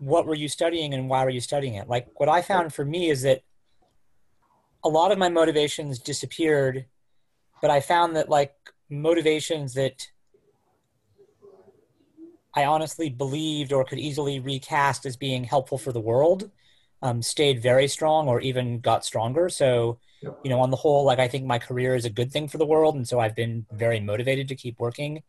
[0.01, 1.87] what were you studying and why were you studying it?
[1.87, 3.43] Like what I found for me is that
[4.83, 6.85] a lot of my motivations disappeared,
[7.61, 8.55] but I found that like
[8.89, 10.07] motivations that
[12.55, 16.49] I honestly believed or could easily recast as being helpful for the world
[17.03, 19.49] um, stayed very strong or even got stronger.
[19.49, 19.99] So,
[20.43, 22.57] you know, on the whole, like I think my career is a good thing for
[22.57, 25.21] the world, and so I've been very motivated to keep working,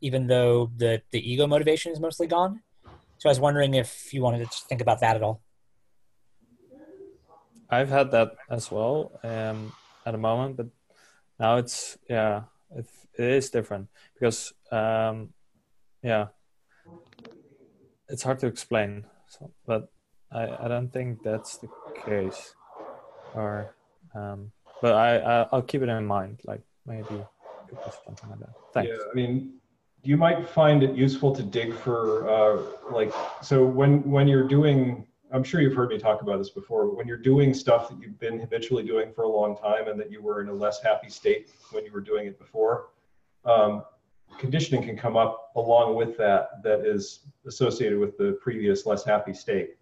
[0.00, 2.62] even though the the ego motivation is mostly gone.
[3.20, 5.42] So I was wondering if you wanted to think about that at all.
[7.68, 9.74] I've had that as well um,
[10.06, 10.68] at the moment, but
[11.38, 12.44] now it's yeah,
[12.74, 12.86] it,
[13.18, 15.34] it is different because um,
[16.02, 16.28] yeah,
[18.08, 19.04] it's hard to explain.
[19.28, 19.92] So, but
[20.32, 21.68] I, I don't think that's the
[22.06, 22.54] case,
[23.34, 23.76] or
[24.14, 24.50] um,
[24.80, 26.40] but I, I I'll keep it in mind.
[26.44, 27.22] Like maybe
[28.06, 28.54] something like that.
[28.72, 28.90] Thanks.
[28.90, 29.59] Yeah, I mean,
[30.02, 35.06] you might find it useful to dig for uh, like so when when you're doing.
[35.32, 36.86] I'm sure you've heard me talk about this before.
[36.86, 40.00] But when you're doing stuff that you've been habitually doing for a long time, and
[40.00, 42.88] that you were in a less happy state when you were doing it before,
[43.44, 43.84] um,
[44.38, 46.62] conditioning can come up along with that.
[46.64, 49.76] That is associated with the previous less happy state.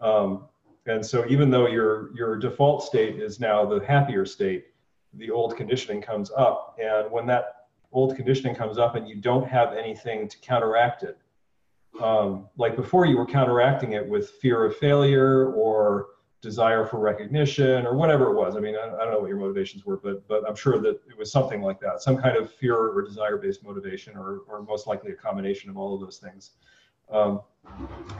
[0.00, 0.46] Um,
[0.86, 4.66] and so, even though your your default state is now the happier state,
[5.14, 7.59] the old conditioning comes up, and when that
[7.92, 11.18] old conditioning comes up and you don't have anything to counteract it.
[12.00, 16.06] Um, like before, you were counteracting it with fear of failure or
[16.40, 18.56] desire for recognition or whatever it was.
[18.56, 21.00] I mean, I, I don't know what your motivations were, but but I'm sure that
[21.08, 24.86] it was something like that, some kind of fear or desire-based motivation, or or most
[24.86, 26.52] likely a combination of all of those things.
[27.10, 27.40] Um,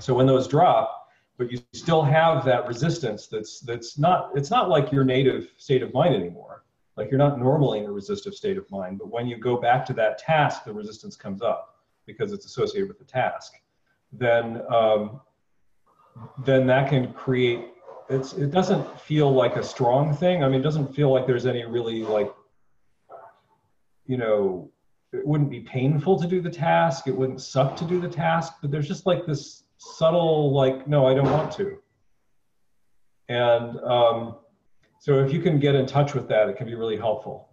[0.00, 1.08] so when those drop,
[1.38, 5.82] but you still have that resistance that's that's not it's not like your native state
[5.82, 6.64] of mind anymore
[7.00, 9.84] like you're not normally in a resistive state of mind but when you go back
[9.86, 11.70] to that task the resistance comes up
[12.06, 13.54] because it's associated with the task.
[14.12, 15.20] Then um,
[16.44, 17.68] then that can create
[18.08, 20.42] it's it doesn't feel like a strong thing.
[20.42, 22.32] I mean it doesn't feel like there's any really like
[24.06, 24.70] you know
[25.12, 27.06] it wouldn't be painful to do the task.
[27.06, 31.06] It wouldn't suck to do the task but there's just like this subtle like no
[31.06, 31.78] i don't want to.
[33.28, 34.39] And um,
[35.00, 37.48] so if you can get in touch with that it can be really helpful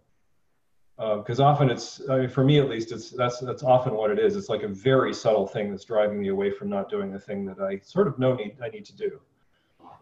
[1.18, 4.20] because often it's I mean, for me at least it's that's that's often what it
[4.20, 7.20] is it's like a very subtle thing that's driving me away from not doing the
[7.20, 9.20] thing that i sort of know need i need to do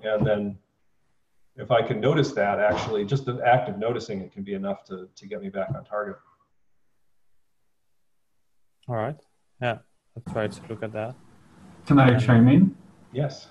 [0.04, 0.58] and then
[1.56, 4.84] if i can notice that actually just the act of noticing it can be enough
[4.84, 6.18] to to get me back on target
[8.88, 9.20] All right.
[9.60, 9.78] Yeah,
[10.16, 11.16] I'll try to look at that.
[11.88, 12.76] Can I chime in?
[13.12, 13.50] yes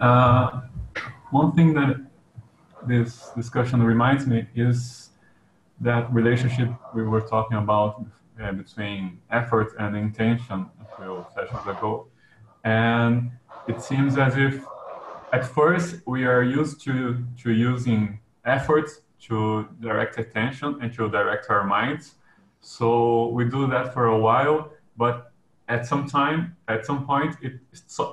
[0.00, 0.60] Uh,
[1.30, 1.96] one thing that
[2.86, 5.10] this discussion reminds me is
[5.80, 8.04] that relationship we were talking about
[8.42, 12.06] uh, between effort and intention a few sessions ago.
[12.64, 13.30] And
[13.66, 14.64] it seems as if
[15.32, 18.90] at first we are used to, to using effort
[19.28, 22.14] to direct attention and to direct our minds.
[22.60, 25.32] So we do that for a while, but
[25.68, 27.60] at some time, at some point, it,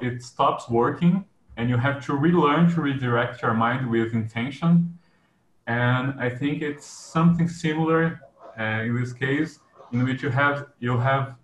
[0.02, 1.26] it stops working
[1.58, 4.98] and you have to relearn to redirect your mind with intention.
[5.66, 8.22] And I think it's something similar
[8.58, 9.60] uh, in this case,
[9.92, 11.36] in which you have you have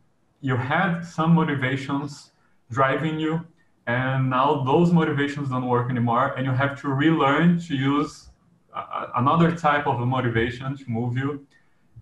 [0.41, 2.31] you had some motivations
[2.71, 3.45] driving you,
[3.87, 8.29] and now those motivations don't work anymore, and you have to relearn to use
[8.75, 11.45] a, another type of motivation to move you.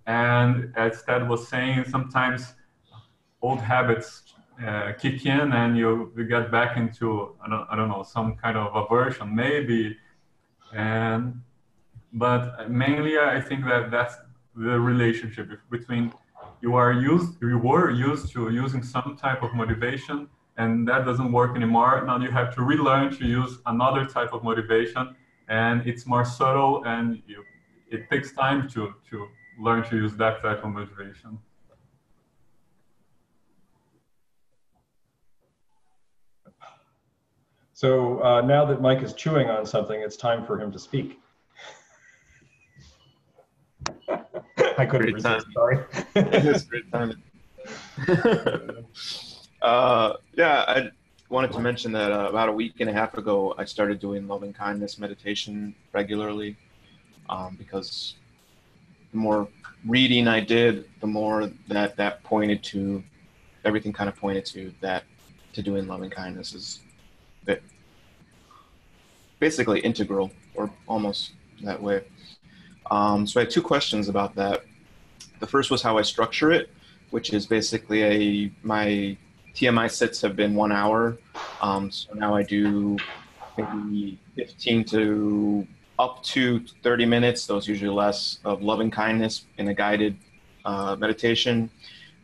[0.06, 2.54] And as Ted was saying, sometimes
[3.42, 4.34] old habits
[4.66, 8.36] uh, kick in and you, you get back into I don't, I don't know some
[8.36, 9.98] kind of aversion maybe.
[10.74, 11.42] And
[12.14, 14.16] but mainly I think that that's
[14.56, 16.14] the relationship between
[16.62, 21.32] you are used you were used to using some type of motivation and that doesn't
[21.32, 22.04] work anymore.
[22.06, 25.16] Now you have to relearn to use another type of motivation
[25.48, 27.44] and it's more subtle and you,
[27.90, 29.28] it takes time to to
[29.60, 31.40] learn to use that type of motivation
[37.82, 41.20] So uh, now that Mike is chewing on something, it's time for him to speak.
[44.78, 45.24] I couldn't resist.
[45.24, 45.42] time.
[45.52, 45.80] Sorry.
[46.14, 47.24] It's great timing.
[49.64, 50.92] uh, yeah, I
[51.30, 54.28] wanted to mention that uh, about a week and a half ago, I started doing
[54.28, 56.58] loving kindness meditation regularly
[57.32, 58.14] um, because
[59.12, 59.48] the more
[59.88, 63.04] reading I did, the more that that pointed to
[63.66, 65.06] everything kind of pointed to that
[65.54, 66.82] to doing loving kindness is
[67.46, 67.62] that
[69.40, 71.32] basically integral or almost
[71.64, 72.04] that way.
[72.90, 74.66] Um, so I had two questions about that.
[75.40, 76.70] The first was how I structure it,
[77.10, 79.18] which is basically a my
[79.56, 81.18] TMI sits have been one hour.
[81.62, 82.98] Um, so now I do
[83.58, 85.68] maybe 15 to
[86.00, 87.46] up to 30 minutes.
[87.46, 90.18] Those usually less of loving kindness in a guided
[90.66, 91.70] uh, meditation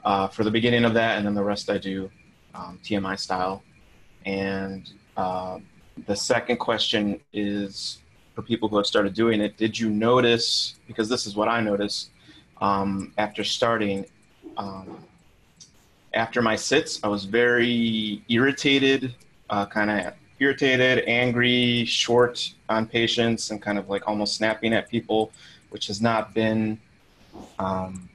[0.06, 2.10] uh, for the beginning of that, and then the rest I do
[2.56, 3.64] um, TMI style.
[4.26, 5.60] And uh,
[6.06, 7.98] the second question is
[8.36, 11.60] for people who have started doing it, did you notice, because this is what I
[11.60, 12.12] noticed
[12.62, 14.06] um, after starting,
[14.58, 15.04] um,
[16.14, 19.16] after my sits, I was very irritated,
[19.50, 24.88] uh, kind of irritated, angry, short on patience, and kind of like almost snapping at
[24.88, 25.32] people,
[25.72, 26.80] which has not been
[27.58, 28.08] um,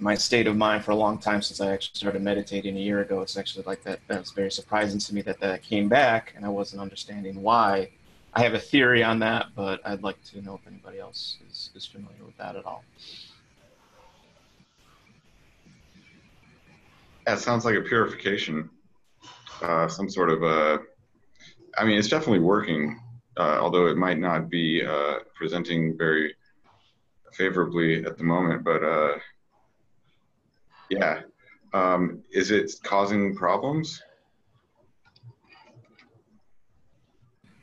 [0.00, 3.00] my state of mind for a long time since I actually started meditating a year
[3.00, 3.20] ago.
[3.20, 4.00] It's actually like that.
[4.08, 7.90] That was very surprising to me that that came back, and I wasn't understanding why.
[8.32, 11.70] I have a theory on that, but I'd like to know if anybody else is,
[11.74, 12.84] is familiar with that at all.
[17.26, 18.70] That sounds like a purification,
[19.62, 20.78] uh, some sort of a.
[21.78, 23.00] I mean, it's definitely working,
[23.36, 26.34] uh, although it might not be uh, presenting very
[27.32, 28.64] favorably at the moment.
[28.64, 29.18] But uh,
[30.90, 31.22] yeah,
[31.72, 34.02] um, is it causing problems?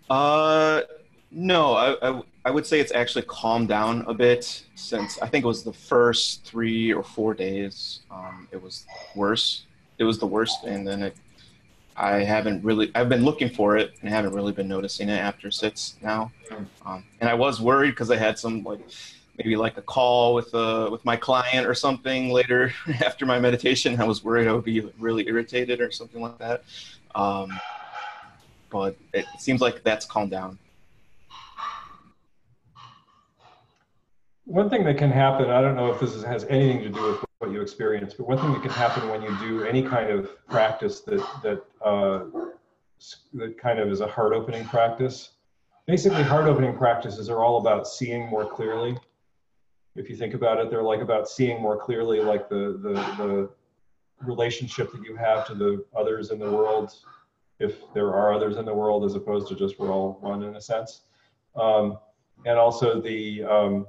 [0.09, 0.81] Uh,
[1.31, 5.43] no, I, I, I would say it's actually calmed down a bit since I think
[5.43, 8.01] it was the first three or four days.
[8.09, 9.65] Um, it was worse.
[9.97, 11.17] It was the worst, and then it.
[11.97, 12.91] I haven't really.
[12.95, 16.31] I've been looking for it, and haven't really been noticing it after sits now.
[16.85, 18.79] Um, and I was worried because I had some like
[19.37, 22.73] maybe like a call with uh with my client or something later
[23.05, 23.99] after my meditation.
[23.99, 26.63] I was worried I would be really irritated or something like that.
[27.15, 27.59] Um,
[28.69, 30.59] but it seems like that's calmed down.
[34.45, 37.01] One thing that can happen, I don't know if this is, has anything to do
[37.03, 40.09] with what you experience, but one thing that can happen when you do any kind
[40.09, 42.25] of practice that that uh,
[43.33, 45.31] that kind of is a heart opening practice.
[45.85, 48.97] Basically, heart opening practices are all about seeing more clearly.
[49.97, 53.49] If you think about it, they're like about seeing more clearly, like the the, the
[54.21, 56.93] relationship that you have to the others in the world,
[57.59, 60.55] if there are others in the world, as opposed to just we're all one in
[60.55, 61.01] a sense.
[61.55, 61.97] Um,
[62.45, 63.87] and also the um,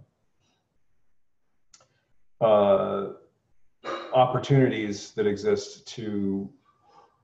[2.41, 3.09] uh,
[4.15, 6.51] opportunities that exist to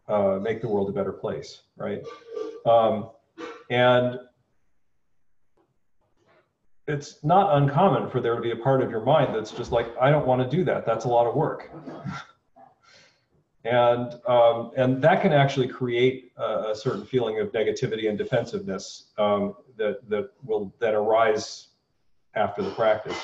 [0.09, 2.03] uh, make the world a better place, right?
[2.67, 3.11] Um,
[3.71, 4.19] and
[6.87, 9.87] it's not uncommon for there to be a part of your mind that's just like,
[9.99, 10.85] I don't want to do that.
[10.85, 11.71] That's a lot of work.
[13.65, 19.13] and um, and that can actually create a, a, certain feeling of negativity and defensiveness
[19.17, 21.69] um, that that will then arise
[22.35, 23.19] after the practice.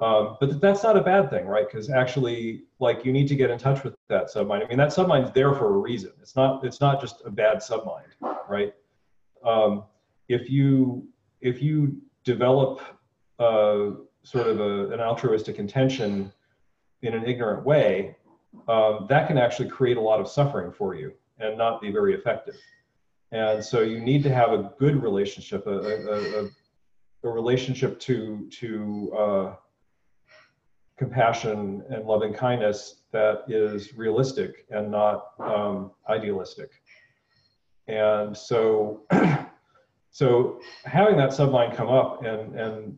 [0.00, 1.66] Um, but that's not a bad thing, right?
[1.66, 4.64] Because actually, like you need to get in touch with that submind.
[4.64, 6.12] I mean, that submind's there for a reason.
[6.20, 6.64] It's not.
[6.64, 8.04] It's not just a bad submind,
[8.48, 8.72] right?
[9.44, 9.84] Um,
[10.28, 11.08] if you
[11.40, 12.80] if you develop
[13.38, 16.30] uh, sort of a, an altruistic intention
[17.00, 18.16] in an ignorant way,
[18.68, 22.14] um, that can actually create a lot of suffering for you and not be very
[22.14, 22.56] effective.
[23.32, 26.48] And so you need to have a good relationship, a, a, a,
[27.24, 29.54] a relationship to to uh,
[30.96, 36.70] compassion and loving kindness that is realistic and not um, idealistic.
[37.88, 39.02] And so,
[40.16, 42.96] so having that submind come up and and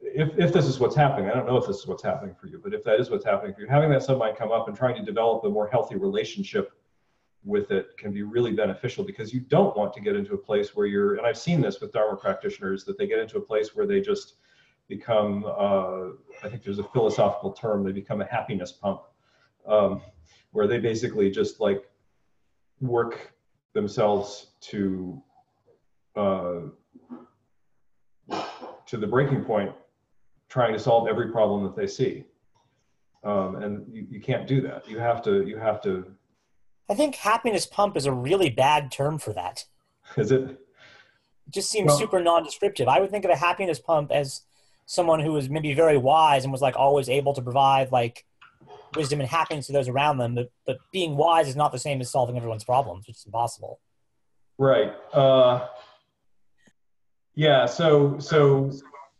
[0.00, 2.46] if, if this is what's happening, I don't know if this is what's happening for
[2.46, 4.76] you, but if that is what's happening for you, having that submind come up and
[4.76, 6.70] trying to develop a more healthy relationship
[7.42, 10.76] with it can be really beneficial because you don't want to get into a place
[10.76, 13.74] where you're, and I've seen this with Dharma practitioners, that they get into a place
[13.74, 14.34] where they just
[14.86, 16.10] become, uh,
[16.44, 19.00] I think there's a philosophical term, they become a happiness pump,
[19.66, 20.02] um,
[20.52, 21.82] where they basically just like
[22.80, 23.32] work
[23.72, 25.20] themselves to
[26.16, 26.60] uh,
[28.86, 29.72] to the breaking point,
[30.48, 32.24] trying to solve every problem that they see.
[33.24, 34.88] Um, and you, you can't do that.
[34.88, 35.46] You have to.
[35.46, 36.04] You have to.
[36.88, 39.64] I think happiness pump is a really bad term for that.
[40.16, 40.42] Is it?
[40.42, 40.58] It
[41.50, 42.88] just seems well, super non-descriptive.
[42.88, 44.42] I would think of a happiness pump as
[44.86, 48.26] someone who was maybe very wise and was like always able to provide like
[48.94, 50.34] wisdom and happiness to those around them.
[50.34, 53.80] But, but being wise is not the same as solving everyone's problems, which is impossible.
[54.58, 54.92] Right.
[55.12, 55.66] Uh,
[57.34, 57.66] yeah.
[57.66, 58.72] So so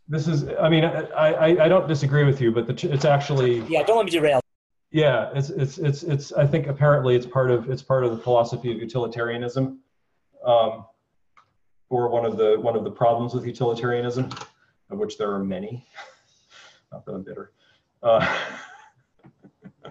[0.09, 0.49] this is.
[0.61, 3.61] I mean, I I, I don't disagree with you, but the, it's actually.
[3.69, 3.83] Yeah.
[3.83, 4.41] Don't let me derail.
[4.91, 5.31] Yeah.
[5.35, 6.33] It's it's it's it's.
[6.33, 9.81] I think apparently it's part of it's part of the philosophy of utilitarianism.
[10.45, 10.85] Um,
[11.91, 14.31] or one of the one of the problems with utilitarianism
[14.91, 15.87] of which there are many.
[16.93, 17.53] Not that I'm bitter.
[18.03, 18.39] Uh,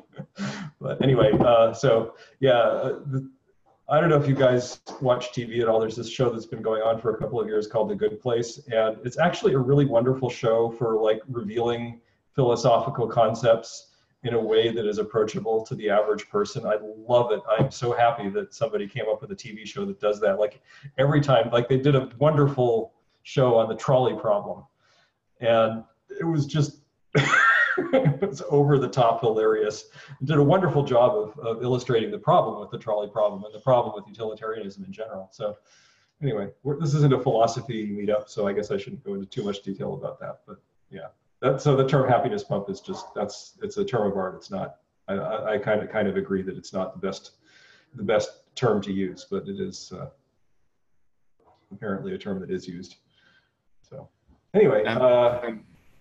[0.81, 3.29] but anyway, uh, so yeah, uh, the,
[3.93, 5.79] I don't know if you guys watch TV at all.
[5.79, 8.19] There's this show that's been going on for a couple of years called The Good
[8.19, 12.01] Place, and it's actually a really wonderful show for like revealing
[12.33, 13.91] philosophical concepts
[14.23, 16.65] in a way that is approachable to the average person.
[16.65, 17.41] I love it.
[17.47, 20.39] I'm so happy that somebody came up with a TV show that does that.
[20.39, 20.59] Like
[20.97, 24.63] every time, like they did a wonderful show on the trolley problem.
[25.39, 25.83] And
[26.19, 26.79] it was just,
[27.93, 29.85] it was over the top hilarious.
[30.21, 33.53] It did a wonderful job of, of illustrating the problem with the trolley problem and
[33.53, 35.29] the problem with utilitarianism in general.
[35.31, 35.57] So
[36.21, 36.49] anyway,
[36.79, 39.93] this isn't a philosophy meetup, so I guess I shouldn't go into too much detail
[39.93, 40.39] about that.
[40.47, 40.57] But
[40.89, 41.07] yeah,
[41.41, 44.35] that, so the term happiness pump is just that's it's a term of art.
[44.35, 44.77] It's not.
[45.07, 47.31] I, I kind of kind of agree that it's not the best
[47.95, 50.07] the best term to use, but it is uh,
[51.71, 52.95] apparently a term that is used.
[53.89, 54.07] So
[54.53, 55.51] anyway, uh,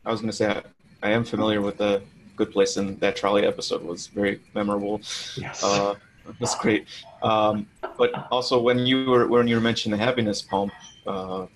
[0.04, 0.62] I was going to say
[1.02, 2.02] I, am familiar with the
[2.36, 5.00] Good Place, and that trolley episode was very memorable.
[5.36, 5.62] Yes.
[5.62, 5.94] Uh,
[6.40, 6.86] that's great.
[7.22, 7.66] Um,
[7.98, 10.72] but also, when you were when you were mentioning the happiness pump,
[11.06, 11.46] uh,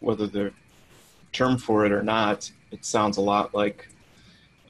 [0.00, 0.52] whether the
[1.32, 3.88] term for it or not, it sounds a lot like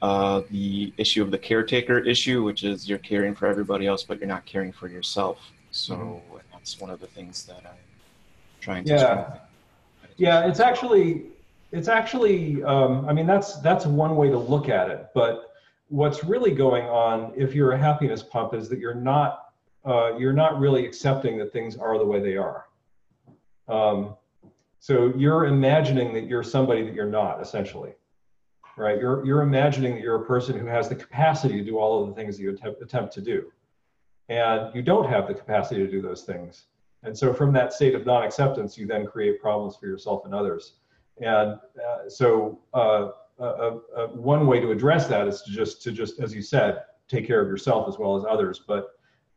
[0.01, 4.19] uh, the issue of the caretaker issue, which is you're caring for everybody else, but
[4.19, 5.51] you're not caring for yourself.
[5.71, 6.37] So mm-hmm.
[6.51, 7.77] that's one of the things that I'm
[8.59, 8.93] trying to.
[8.93, 9.33] Yeah.
[10.17, 11.27] Yeah, it's actually
[11.71, 15.53] it's actually um, I mean that's that's one way to look at it, but
[15.89, 19.53] what's really going on if you're a happiness pump is that you're not
[19.85, 22.65] uh, you're not really accepting that things are the way they are.
[23.67, 24.15] Um,
[24.79, 27.93] so you're imagining that you're somebody that you're not essentially,
[28.77, 28.99] right?
[28.99, 32.09] You're you're imagining that you're a person who has the capacity to do all of
[32.09, 33.51] the things that you attempt, attempt to do,
[34.29, 36.65] and you don't have the capacity to do those things.
[37.03, 40.73] And so from that state of non-acceptance, you then create problems for yourself and others.
[41.19, 43.09] And uh, so uh,
[44.07, 47.41] one way to address that is to just to just as you said take care
[47.41, 48.61] of yourself as well as others.
[48.67, 48.91] But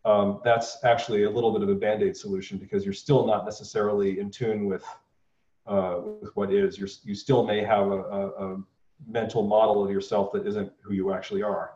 [0.05, 4.19] um, that's actually a little bit of a band-aid solution because you're still not necessarily
[4.19, 4.85] in tune with
[5.67, 6.79] uh, with what is.
[6.79, 8.63] You're, you still may have a, a, a,
[9.09, 11.73] mental model of yourself that isn't who you actually are.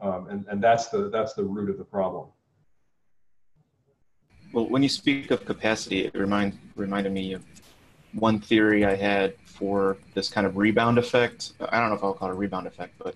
[0.00, 2.28] Um, and, and that's the that's the root of the problem.
[4.52, 7.42] Well when you speak of capacity it remind, reminded me of
[8.12, 11.52] one theory I had for this kind of rebound effect.
[11.60, 13.14] I don't know if I'll call it a rebound effect, but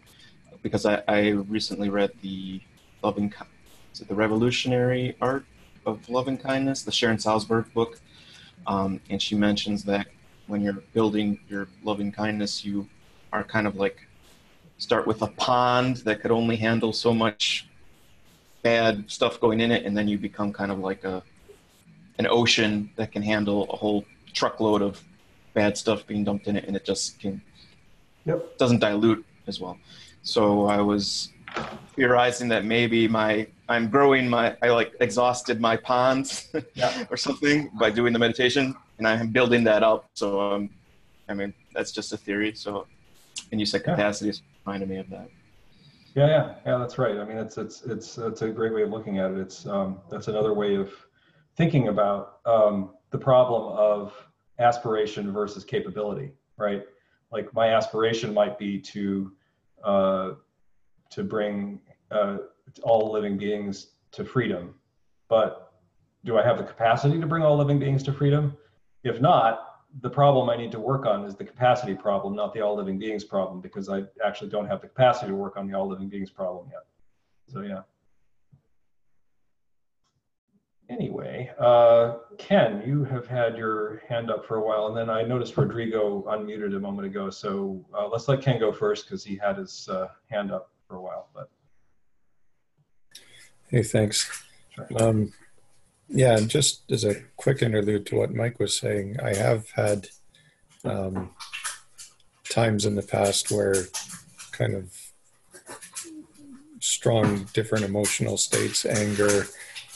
[0.63, 2.61] because I, I recently read the
[3.03, 3.33] loving,
[3.93, 5.45] is it the revolutionary art
[5.87, 8.01] of loving kindness, the Sharon Salzberg book,
[8.67, 10.07] um, and she mentions that
[10.47, 12.89] when you're building your loving kindness, you
[13.33, 14.07] are kind of like
[14.79, 17.69] start with a pond that could only handle so much
[18.63, 21.23] bad stuff going in it, and then you become kind of like a
[22.19, 25.03] an ocean that can handle a whole truckload of
[25.55, 27.43] bad stuff being dumped in it, and it just can
[28.25, 28.57] yep.
[28.59, 29.79] doesn't dilute as well.
[30.23, 31.31] So I was
[31.95, 37.05] theorizing that maybe my I'm growing my I like exhausted my ponds yeah.
[37.11, 40.09] or something by doing the meditation, and I'm building that up.
[40.15, 40.71] So um,
[41.29, 42.55] I mean that's just a theory.
[42.55, 42.87] So
[43.51, 44.31] and you said capacity yeah.
[44.31, 45.29] is reminded me of that.
[46.15, 46.79] Yeah, yeah, yeah.
[46.79, 47.17] That's right.
[47.17, 49.39] I mean, it's it's it's it's a great way of looking at it.
[49.39, 50.93] It's um, that's another way of
[51.57, 54.13] thinking about um, the problem of
[54.59, 56.83] aspiration versus capability, right?
[57.31, 59.33] Like my aspiration might be to
[59.85, 60.31] uh,
[61.11, 62.39] to bring uh,
[62.83, 64.75] all living beings to freedom,
[65.29, 65.75] but
[66.25, 68.57] do I have the capacity to bring all living beings to freedom?
[69.05, 72.61] If not, the problem I need to work on is the capacity problem, not the
[72.61, 75.77] all living beings problem, because I actually don't have the capacity to work on the
[75.77, 76.85] all living beings problem yet.
[77.53, 77.83] So yeah.
[80.93, 85.23] Anyway, uh, Ken, you have had your hand up for a while, and then I
[85.23, 87.31] noticed Rodrigo unmuted a moment ago.
[87.31, 90.97] So uh, let's let Ken go first because he had his uh, hand up for
[90.97, 91.29] a while.
[91.35, 91.49] But
[93.71, 94.45] hey, thanks.
[94.75, 94.87] Sure.
[94.99, 95.33] Um,
[96.09, 100.09] yeah, and just as a quick interlude to what Mike was saying, I have had
[100.85, 101.31] um,
[102.51, 103.87] times in the past where
[104.51, 104.95] kind of
[106.81, 109.47] strong different emotional states, anger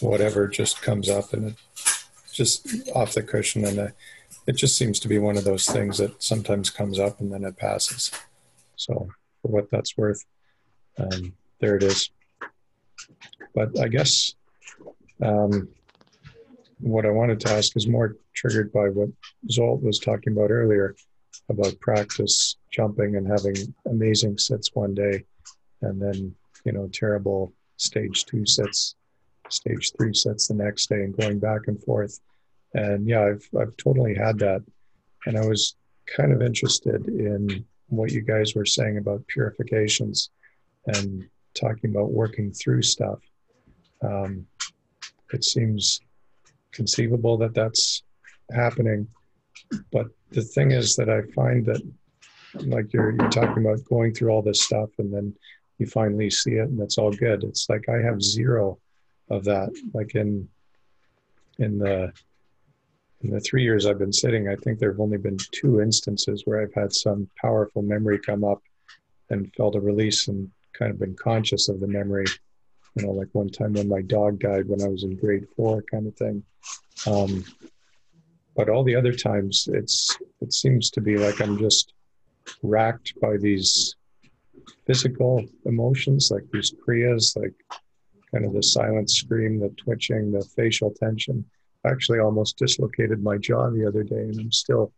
[0.00, 1.54] whatever just comes up and it
[2.32, 3.64] just off the cushion.
[3.64, 3.88] And uh,
[4.46, 7.44] it just seems to be one of those things that sometimes comes up and then
[7.44, 8.10] it passes.
[8.76, 9.08] So
[9.42, 10.24] for what that's worth
[10.98, 12.10] um, there it is.
[13.54, 14.34] But i guess
[15.22, 15.68] um,
[16.80, 19.08] what i wanted to ask is more triggered by what
[19.50, 20.94] zolt was talking about earlier
[21.48, 25.24] about practice jumping and having amazing sits one day
[25.80, 26.34] and then
[26.64, 28.94] you know terrible stage two sits
[29.52, 32.20] stage three sets the next day and going back and forth.
[32.74, 34.62] And yeah, I've I've totally had that.
[35.26, 35.76] And I was
[36.16, 40.30] kind of interested in what you guys were saying about purifications
[40.86, 43.18] and talking about working through stuff.
[44.02, 44.46] Um,
[45.32, 46.00] it seems
[46.72, 48.02] conceivable that that's
[48.52, 49.08] happening.
[49.90, 51.82] But the thing is that I find that,
[52.54, 55.34] like you're, you're talking about going through all this stuff and then
[55.78, 57.44] you finally see it and it's all good.
[57.44, 58.78] It's like I have zero
[59.30, 59.70] of that.
[59.92, 60.48] Like in
[61.58, 62.12] in the
[63.22, 66.42] in the three years I've been sitting, I think there have only been two instances
[66.44, 68.62] where I've had some powerful memory come up
[69.30, 72.26] and felt a release and kind of been conscious of the memory.
[72.94, 75.82] You know, like one time when my dog died when I was in grade four,
[75.82, 76.42] kind of thing.
[77.06, 77.44] Um,
[78.54, 81.92] but all the other times, it's it seems to be like I'm just
[82.62, 83.96] racked by these
[84.86, 87.52] physical emotions, like these kriyas, like
[88.36, 91.42] kind of the silent scream, the twitching, the facial tension.
[91.84, 94.92] I actually almost dislocated my jaw the other day, and I'm still,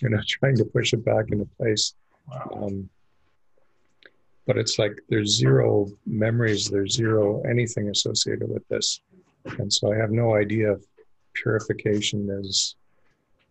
[0.00, 1.94] you know, trying to push it back into place.
[2.54, 2.88] Um,
[4.46, 9.00] but it's like there's zero memories, there's zero anything associated with this,
[9.58, 10.80] and so I have no idea if
[11.34, 12.76] purification is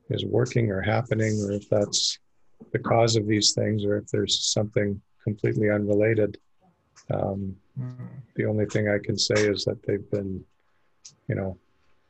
[0.09, 2.17] is working or happening, or if that's
[2.71, 6.39] the cause of these things, or if there's something completely unrelated.
[7.11, 8.05] Um, mm-hmm.
[8.35, 10.43] The only thing I can say is that they've been,
[11.27, 11.57] you know,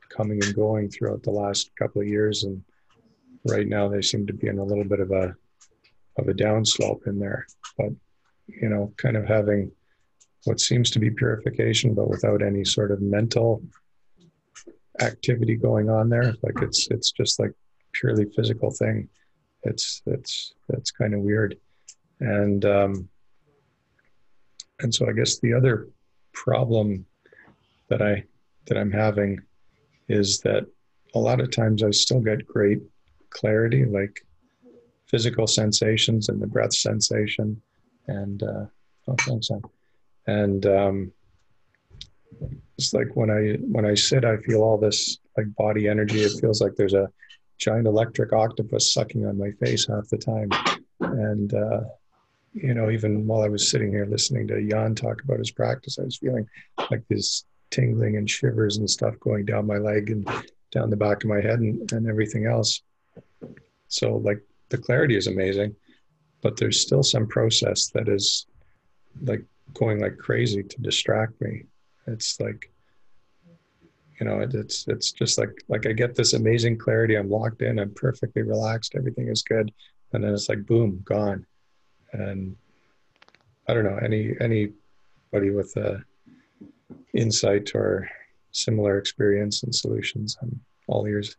[0.08, 2.62] coming and going throughout the last couple of years, and
[3.46, 5.34] right now they seem to be in a little bit of a
[6.18, 7.46] of a downslope in there.
[7.78, 7.90] But
[8.46, 9.70] you know, kind of having
[10.44, 13.62] what seems to be purification, but without any sort of mental
[15.00, 16.34] activity going on there.
[16.42, 17.52] Like it's it's just like
[17.92, 19.08] purely physical thing.
[19.62, 21.56] It's it's it's kind of weird
[22.20, 23.08] and um,
[24.82, 25.88] and so I guess the other
[26.32, 27.06] problem
[27.88, 28.24] that I
[28.66, 29.40] that I'm having
[30.08, 30.66] is that
[31.14, 32.80] a lot of times I still get great
[33.30, 34.24] clarity, like
[35.06, 37.60] physical sensations and the breath sensation,
[38.06, 38.66] and uh,
[39.08, 39.62] oh.
[40.26, 41.12] And um,
[42.78, 46.22] it's like when I when I sit, I feel all this like body energy.
[46.22, 47.08] It feels like there's a
[47.58, 50.50] giant electric octopus sucking on my face half the time,
[51.00, 51.80] and uh,
[52.52, 55.98] you know, even while I was sitting here listening to Jan talk about his practice,
[55.98, 56.48] I was feeling
[56.90, 60.28] like this tingling and shivers and stuff going down my leg and
[60.72, 62.82] down the back of my head and, and everything else.
[63.88, 65.74] So, like, the clarity is amazing,
[66.42, 68.46] but there's still some process that is
[69.22, 69.44] like
[69.74, 71.64] going like crazy to distract me.
[72.06, 72.72] It's like,
[74.20, 77.16] you know, it, it's it's just like like I get this amazing clarity.
[77.16, 77.78] I'm locked in.
[77.78, 78.94] I'm perfectly relaxed.
[78.94, 79.72] Everything is good,
[80.12, 81.46] and then it's like boom, gone
[82.12, 82.56] and
[83.68, 86.02] I don't know any anybody with a
[87.14, 88.08] insight or
[88.52, 90.36] similar experience and solutions.
[90.42, 91.36] I'm all ears.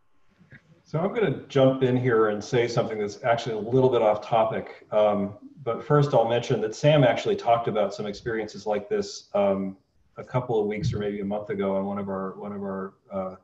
[0.84, 4.02] So I'm going to jump in here and say something that's actually a little bit
[4.02, 4.86] off topic.
[4.92, 9.76] Um, but first, I'll mention that Sam actually talked about some experiences like this um,
[10.16, 12.62] a couple of weeks or maybe a month ago on one of our one of
[12.62, 13.36] our uh,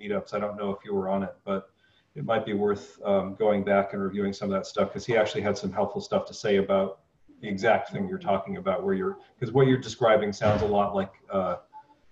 [0.00, 0.32] meetups.
[0.32, 1.73] I don't know if you were on it, but
[2.14, 5.16] it might be worth um, going back and reviewing some of that stuff because he
[5.16, 7.00] actually had some helpful stuff to say about
[7.40, 10.94] the exact thing you're talking about where you're because what you're describing sounds a lot
[10.94, 11.56] like uh,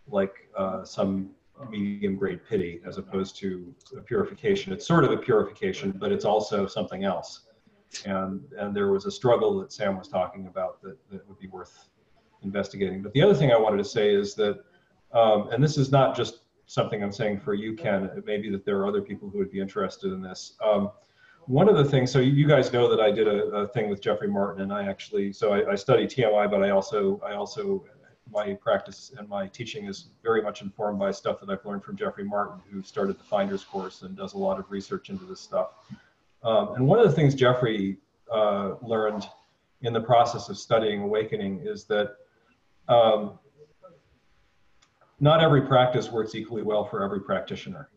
[0.09, 1.31] like uh, some
[1.71, 4.73] medium grade piti as opposed to a purification.
[4.73, 7.43] It's sort of a purification but it's also something else.
[8.05, 11.49] And and there was a struggle that sam was talking about that, that would be
[11.49, 11.89] worth
[12.43, 13.03] investigating.
[13.03, 14.65] But the other thing i wanted to say is that
[15.13, 16.42] um, and this is not just
[16.73, 18.05] something I'm saying for you, Ken.
[18.17, 20.55] It may be that there are other people who would be interested in this.
[20.65, 20.91] Um,
[21.47, 24.01] one of the things, so you guys know that I did a, a thing with
[24.01, 27.85] Jeffrey Martin, and I actually, so I, I study TMI, but I also, I also,
[28.33, 31.97] my practice and my teaching is very much informed by stuff that I've learned from
[31.97, 35.41] Jeffrey Martin, who started the Finders course and does a lot of research into this
[35.41, 35.73] stuff.
[36.43, 37.99] Um, and one of the things Jeffrey
[38.33, 39.29] uh, learned
[39.83, 42.17] in the process of studying awakening is that
[42.89, 43.39] um,
[45.23, 47.89] not every practice works equally well for every practitioner.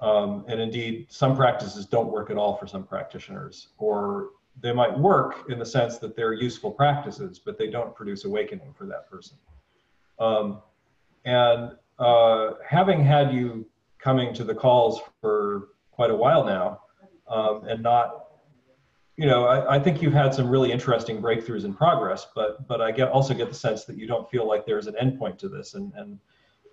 [0.00, 4.96] Um, and indeed, some practices don't work at all for some practitioners, or they might
[4.96, 9.10] work in the sense that they're useful practices, but they don't produce awakening for that
[9.10, 9.38] person.
[10.18, 10.60] Um,
[11.24, 13.66] and uh, having had you
[13.98, 16.80] coming to the calls for quite a while now,
[17.26, 18.26] um, and not,
[19.16, 22.80] you know, I, I, think you've had some really interesting breakthroughs in progress, but but
[22.80, 25.48] I get also get the sense that you don't feel like there's an endpoint to
[25.48, 26.18] this, and and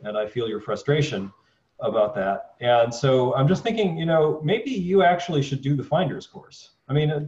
[0.04, 1.32] and I feel your frustration
[1.80, 2.56] about that.
[2.60, 6.72] And so I'm just thinking, you know, maybe you actually should do the Finders course.
[6.90, 7.28] I mean, uh,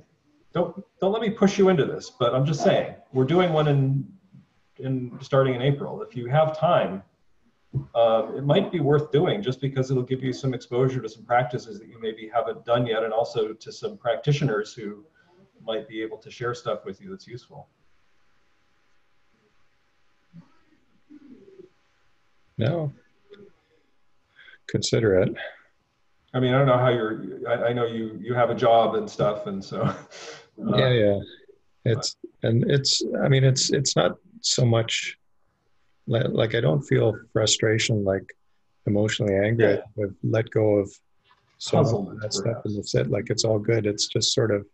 [0.53, 3.67] don't don't let me push you into this, but I'm just saying we're doing one
[3.67, 4.07] in
[4.77, 6.01] in starting in April.
[6.01, 7.03] If you have time,
[7.93, 11.23] uh, it might be worth doing just because it'll give you some exposure to some
[11.23, 15.05] practices that you maybe haven't done yet, and also to some practitioners who
[15.63, 17.67] might be able to share stuff with you that's useful.
[22.59, 22.93] No.
[24.67, 25.33] Consider it.
[26.33, 27.23] I mean, I don't know how you're.
[27.49, 29.81] I, I, know you you have a job and stuff, and so.
[29.81, 31.19] Uh, yeah, yeah.
[31.85, 35.17] it's and it's i mean it's it's not so much
[36.07, 38.27] li- like i don't feel frustration like
[38.85, 40.03] emotionally angry Yeah.
[40.03, 40.91] i've let go of
[41.59, 44.51] so much of that stuff and it's it like it's all good it's just sort
[44.51, 44.65] of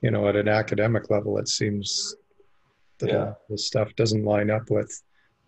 [0.00, 2.16] you know at an academic level it seems
[2.98, 3.34] that Yeah.
[3.48, 4.90] the stuff doesn't line up with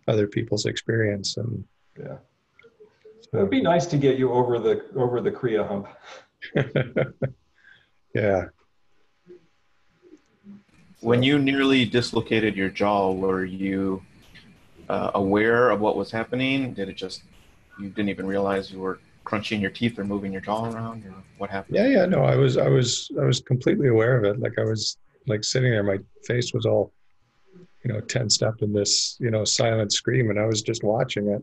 [0.09, 1.64] other people's experience and
[1.98, 2.18] Yeah.
[3.32, 5.88] It would be nice to get you over the over the Kriya hump.
[8.14, 8.44] yeah
[11.00, 14.02] When you nearly dislocated your jaw, were you
[14.88, 16.74] uh, aware of what was happening?
[16.74, 17.22] Did it just
[17.78, 21.14] you didn't even realize you were crunching your teeth or moving your jaw around, or
[21.38, 21.76] what happened?
[21.76, 24.40] Yeah, yeah, no, I was, I was, I was completely aware of it.
[24.40, 26.92] Like I was, like sitting there, my face was all,
[27.85, 31.28] you know, tensed up in this, you know, silent scream, and I was just watching
[31.28, 31.43] it,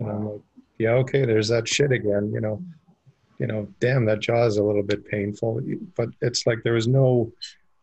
[0.00, 0.40] and I'm like,
[0.78, 2.62] yeah, okay, there's that shit again, you know,
[3.38, 5.60] you know, damn, that jaw is a little bit painful,
[5.96, 7.32] but it's like there was no,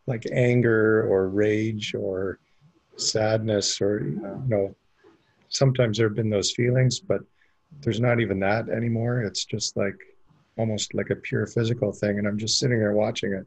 [0.06, 2.39] like anger or rage or
[2.97, 4.76] sadness or you know,
[5.49, 7.22] sometimes there have been those feelings, but
[7.82, 9.22] there's not even that anymore.
[9.22, 9.95] It's just like
[10.58, 13.45] almost like a pure physical thing and i'm just sitting there watching it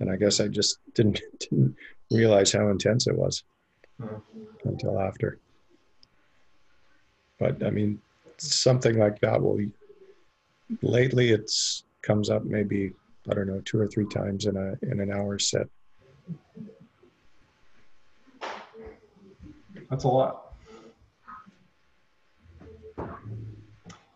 [0.00, 1.74] and i guess i just didn't didn't
[2.10, 3.44] realize how intense it was
[4.64, 5.38] Until after
[7.38, 8.00] but i mean
[8.38, 9.58] something like that will
[10.80, 12.92] lately it's comes up maybe
[13.30, 15.68] i don't know two or three times in a in an hour set
[19.92, 20.54] That's a lot.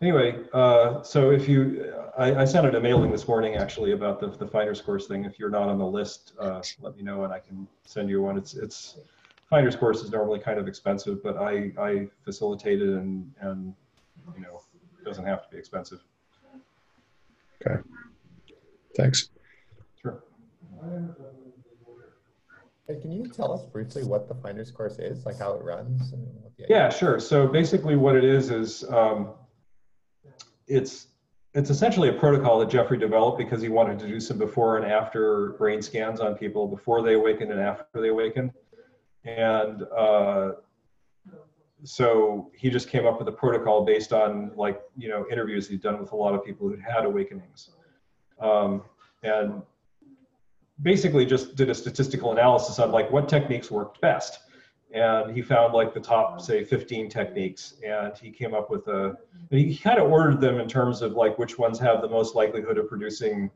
[0.01, 4.18] Anyway, uh, so if you, I, I sent out a mailing this morning actually about
[4.18, 5.27] the, the finder's course thing.
[5.27, 8.22] If you're not on the list, uh, let me know and I can send you
[8.22, 8.39] one.
[8.39, 8.97] It's, it's,
[9.49, 13.74] finder's course is normally kind of expensive, but I, I facilitate it and, and,
[14.34, 14.61] you know,
[15.01, 16.01] it doesn't have to be expensive.
[17.64, 17.80] okay
[18.97, 19.30] thanks
[20.01, 20.22] Sure.
[22.88, 26.12] Hey, can you tell us briefly what the finder's course is, like how it runs?
[26.12, 27.18] And what the Yeah, sure.
[27.18, 29.30] So basically what it is, is um,
[30.68, 31.09] it's,
[31.53, 34.86] it's essentially a protocol that Jeffrey developed because he wanted to do some before and
[34.86, 38.53] after brain scans on people before they awakened and after they awakened.
[39.27, 40.53] And uh,
[41.85, 45.83] so he just came up with a protocol based on like, you know, interviews he'd
[45.83, 47.70] done with a lot of people who'd had awakenings.
[48.41, 48.83] Um,
[49.22, 49.62] and
[50.83, 54.41] basically just did a statistical analysis on like what techniques worked best
[54.93, 59.16] and he found like the top say 15 techniques and he came up with a
[59.51, 62.79] he kind of ordered them in terms of like which ones have the most likelihood
[62.79, 63.51] of producing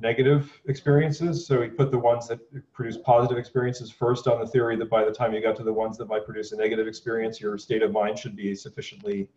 [0.00, 1.46] negative experiences.
[1.46, 2.40] So he put the ones that
[2.72, 5.72] produce positive experiences first on the theory that by the time you got to the
[5.72, 9.28] ones that might produce a negative experience your state of mind should be sufficiently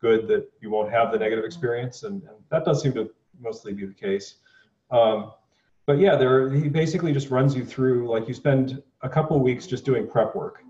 [0.00, 2.02] good that you won't have the negative experience.
[2.04, 3.10] And, and that does seem to
[3.40, 4.36] mostly be the case.
[4.90, 5.32] Um,
[5.86, 9.66] but yeah, there he basically just runs you through like you spend a couple weeks
[9.66, 10.62] just doing prep work,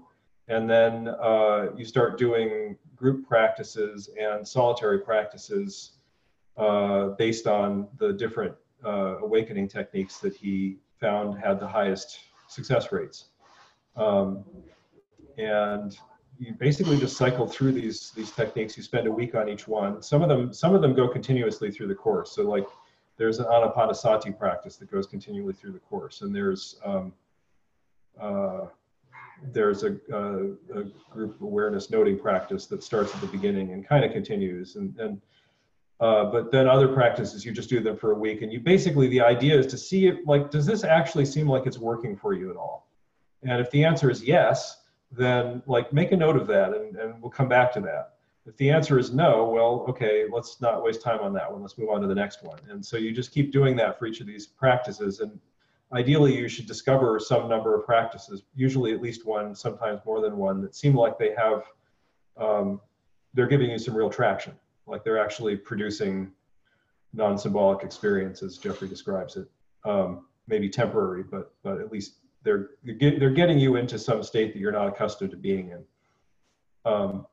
[0.48, 5.92] and then uh, you start doing group practices and solitary practices
[6.56, 12.92] uh, based on the different uh, awakening techniques that he found had the highest success
[12.92, 13.26] rates.
[13.96, 14.44] Um,
[15.38, 15.96] and
[16.38, 18.76] you basically just cycle through these these techniques.
[18.76, 20.02] You spend a week on each one.
[20.02, 22.32] Some of them some of them go continuously through the course.
[22.32, 22.66] So like
[23.16, 27.12] there's an anapanasati practice that goes continually through the course, and there's um,
[28.20, 28.66] uh,
[29.52, 34.04] there's a, a, a, group awareness noting practice that starts at the beginning and kind
[34.04, 35.20] of continues, and, and
[36.00, 39.08] uh, but then other practices you just do them for a week, and you basically
[39.08, 42.34] the idea is to see it like does this actually seem like it's working for
[42.34, 42.88] you at all,
[43.42, 47.20] and if the answer is yes, then like make a note of that, and, and
[47.20, 48.10] we'll come back to that.
[48.46, 51.62] If the answer is no, well, okay, let's not waste time on that one.
[51.62, 52.58] Let's move on to the next one.
[52.68, 55.20] And so you just keep doing that for each of these practices.
[55.20, 55.40] And
[55.94, 60.36] ideally, you should discover some number of practices, usually at least one, sometimes more than
[60.36, 61.62] one, that seem like they have,
[62.36, 62.82] um,
[63.32, 64.52] they're giving you some real traction.
[64.86, 66.32] Like they're actually producing
[67.12, 69.48] non symbolic experiences, Jeffrey describes it.
[69.84, 74.58] Um, maybe temporary, but, but at least they're, they're getting you into some state that
[74.58, 75.84] you're not accustomed to being in.
[76.84, 77.26] Um,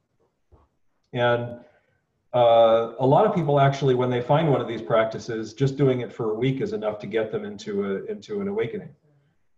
[1.14, 1.60] and
[2.34, 6.00] uh, a lot of people actually, when they find one of these practices, just doing
[6.02, 8.90] it for a week is enough to get them into a into an awakening.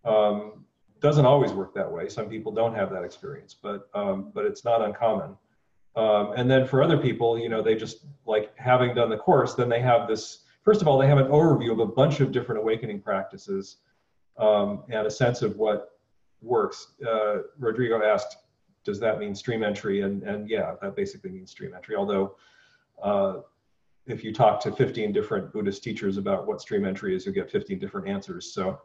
[0.06, 0.66] Um,
[1.00, 2.10] doesn't always work that way.
[2.10, 5.38] Some people don't have that experience, but um, but it's not uncommon.
[5.96, 9.54] Um, and then for other people, you know, they just like having done the course,
[9.54, 10.40] then they have this.
[10.64, 13.78] First of all, they have an overview of a bunch of different awakening practices
[14.38, 16.00] um, and a sense of what
[16.42, 16.94] works.
[17.06, 18.38] Uh, Rodrigo asked,
[18.86, 20.02] does that mean stream entry?
[20.02, 21.96] And, and yeah, that basically means stream entry.
[21.96, 22.36] Although
[23.02, 23.42] uh,
[24.08, 27.52] if you talk to 15 different Buddhist teachers about what stream entry is, you'll get
[27.52, 28.54] 15 different answers.
[28.54, 28.80] So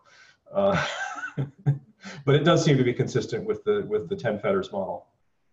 [0.52, 0.84] uh,
[2.24, 5.06] but it does seem to be consistent with the with the 10 fetters model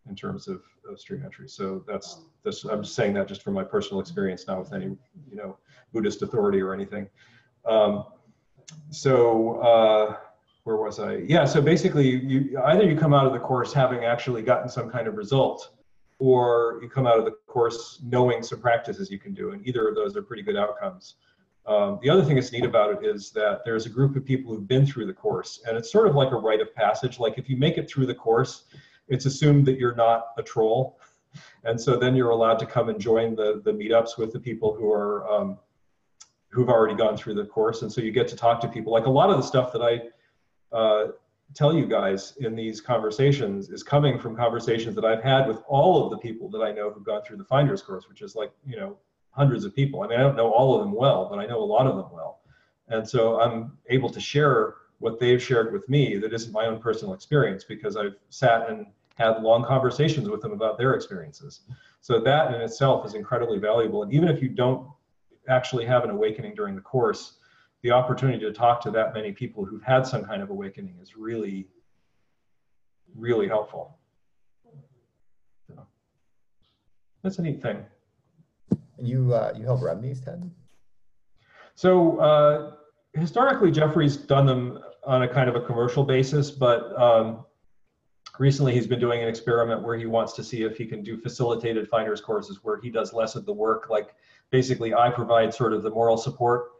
[0.08, 1.48] in terms of, of stream entry.
[1.48, 4.86] So that's that's I'm just saying that just from my personal experience, not with any
[5.30, 5.58] you know
[5.94, 7.08] Buddhist authority or anything.
[7.66, 8.06] Um,
[8.90, 10.18] so uh,
[10.64, 11.18] where was I?
[11.18, 11.46] Yeah.
[11.46, 15.08] So basically, you either you come out of the course having actually gotten some kind
[15.08, 15.72] of result,
[16.20, 19.88] or you come out of the course knowing some practices you can do, and either
[19.88, 21.16] of those are pretty good outcomes.
[21.68, 24.54] Um, the other thing that's neat about it is that there's a group of people
[24.54, 27.20] who've been through the course, and it's sort of like a rite of passage.
[27.20, 28.66] Like if you make it through the course,
[29.08, 31.00] it's assumed that you're not a troll,
[31.64, 34.74] and so then you're allowed to come and join the the meetups with the people
[34.74, 35.58] who are um,
[36.50, 38.92] who've already gone through the course, and so you get to talk to people.
[38.92, 41.12] Like a lot of the stuff that I uh,
[41.54, 46.04] tell you guys in these conversations is coming from conversations that I've had with all
[46.04, 48.52] of the people that I know who've gone through the Finders course, which is like
[48.66, 48.98] you know
[49.32, 50.02] hundreds of people.
[50.02, 51.96] I mean, I don't know all of them well, but I know a lot of
[51.96, 52.40] them well.
[52.88, 56.80] And so I'm able to share what they've shared with me that isn't my own
[56.80, 61.62] personal experience because I've sat and had long conversations with them about their experiences.
[62.02, 64.04] So that in itself is incredibly valuable.
[64.04, 64.88] And even if you don't
[65.48, 67.38] actually have an awakening during the course,
[67.82, 71.16] the opportunity to talk to that many people who've had some kind of awakening is
[71.16, 71.68] really,
[73.16, 73.98] really helpful.
[75.68, 75.86] So,
[77.22, 77.86] that's a neat thing.
[78.98, 80.50] And you uh, you help run these Ted?
[81.76, 82.72] So uh,
[83.16, 87.46] historically, Jeffrey's done them on a kind of a commercial basis, but um,
[88.40, 91.18] recently he's been doing an experiment where he wants to see if he can do
[91.18, 93.88] facilitated finders courses where he does less of the work.
[93.90, 94.16] Like
[94.50, 96.72] basically, I provide sort of the moral support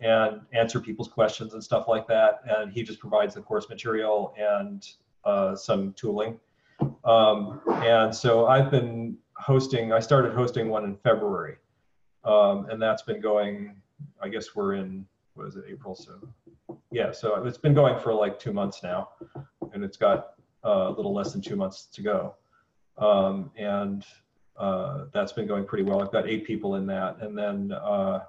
[0.00, 4.34] and answer people's questions and stuff like that, and he just provides the course material
[4.38, 4.86] and
[5.24, 6.38] uh, some tooling.
[7.04, 9.92] Um, and so I've been hosting.
[9.92, 11.56] I started hosting one in February
[12.24, 13.76] um, and that's been going,
[14.20, 15.94] I guess we're in, what is it, April?
[15.94, 16.28] So
[16.90, 19.10] yeah, so it's been going for like two months now
[19.72, 20.34] and it's got
[20.64, 22.34] uh, a little less than two months to go.
[22.96, 24.04] Um, and
[24.56, 26.00] uh, that's been going pretty well.
[26.00, 27.20] I've got eight people in that.
[27.20, 28.20] And then uh,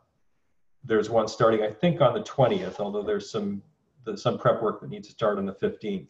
[0.84, 3.61] there's one starting, I think on the 20th, although there's some,
[4.03, 6.10] the, some prep work that needs to start on the 15th.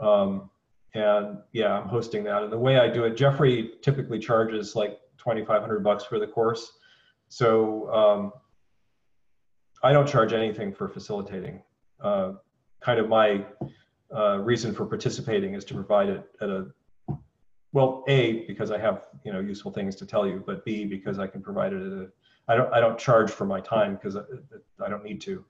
[0.00, 0.50] Um,
[0.94, 2.42] and yeah, I'm hosting that.
[2.42, 6.72] And the way I do it, Jeffrey typically charges like 2,500 bucks for the course.
[7.28, 8.32] So um,
[9.82, 11.62] I don't charge anything for facilitating.
[12.00, 12.32] Uh,
[12.80, 13.44] kind of my
[14.14, 16.68] uh, reason for participating is to provide it at a
[17.72, 21.18] well, a because I have you know useful things to tell you, but b because
[21.18, 22.08] I can provide it at a
[22.48, 24.22] I don't I don't charge for my time because I,
[24.84, 25.44] I don't need to.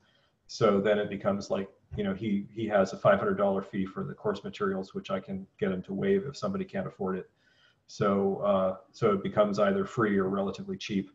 [0.46, 4.14] So then it becomes like you know he he has a $500 fee for the
[4.14, 7.30] course materials, which I can get him to waive if somebody can't afford it.
[7.86, 11.10] So uh, so it becomes either free or relatively cheap.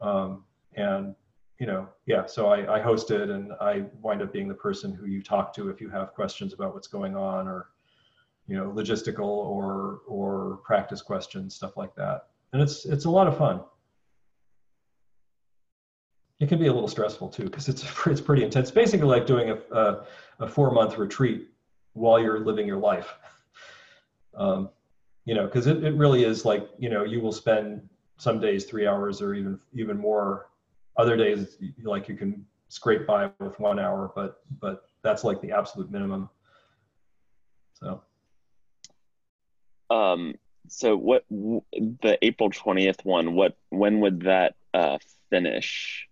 [0.00, 1.14] Um, and
[1.62, 4.92] you know, yeah, so I, I host it and I wind up being the person
[4.92, 7.68] who you talk to if you have questions about what's going on or,
[8.48, 12.22] you know, logistical or or practice questions, stuff like that.
[12.52, 13.60] And it's it's a lot of fun.
[16.40, 18.72] It can be a little stressful too because it's it's pretty intense.
[18.72, 20.04] Basically, like doing a a,
[20.40, 21.46] a four month retreat
[21.92, 23.14] while you're living your life.
[24.34, 24.70] Um,
[25.26, 27.86] you know, because it, it really is like you know you will spend
[28.16, 30.46] some days three hours or even even more.
[30.96, 35.52] Other days, like you can scrape by with one hour, but but that's like the
[35.52, 36.28] absolute minimum.
[37.74, 38.02] So.
[39.90, 40.34] Um.
[40.68, 43.34] So what the April twentieth one?
[43.34, 44.98] What when would that uh,
[45.30, 46.08] finish?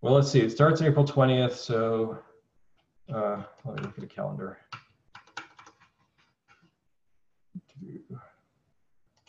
[0.00, 0.40] Well, let's see.
[0.40, 2.18] It starts April twentieth, so
[3.12, 4.58] uh, let me look at a calendar.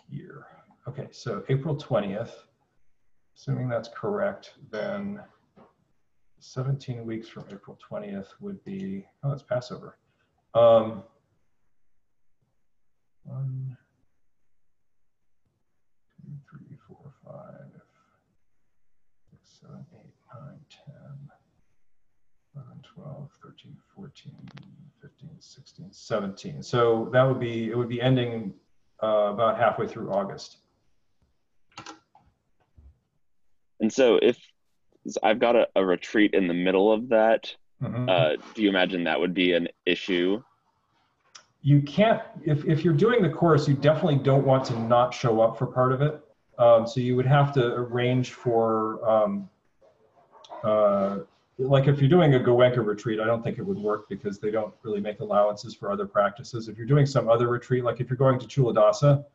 [0.09, 0.47] Year.
[0.88, 2.31] Okay, so April 20th,
[3.40, 5.22] assuming that's correct, then
[6.40, 9.98] 17 weeks from April 20th would be, oh, it's Passover.
[10.53, 11.03] Um,
[13.24, 13.78] one,
[16.18, 17.72] two, three, four, five,
[19.32, 20.95] six, seven, eight, nine, 10,
[22.56, 24.34] 11, 12, 13, 14,
[25.02, 26.61] 15, 16, 17.
[26.61, 28.53] So that would be, it would be ending
[29.02, 30.57] uh, about halfway through August.
[33.90, 34.38] And so if
[35.24, 37.52] I've got a, a retreat in the middle of that,
[37.82, 38.07] mm-hmm.
[38.07, 40.44] uh, do you imagine that would be an issue?
[41.64, 45.41] You can't, if, if you're doing the course, you definitely don't want to not show
[45.41, 46.22] up for part of it.
[46.60, 49.49] Um, so you would have to arrange for, um,
[50.64, 51.22] uh,
[51.57, 54.52] like if you're doing a Goenka retreat, I don't think it would work because they
[54.52, 56.68] don't really make allowances for other practices.
[56.68, 59.26] If you're doing some other retreat, like if you're going to Culadasa,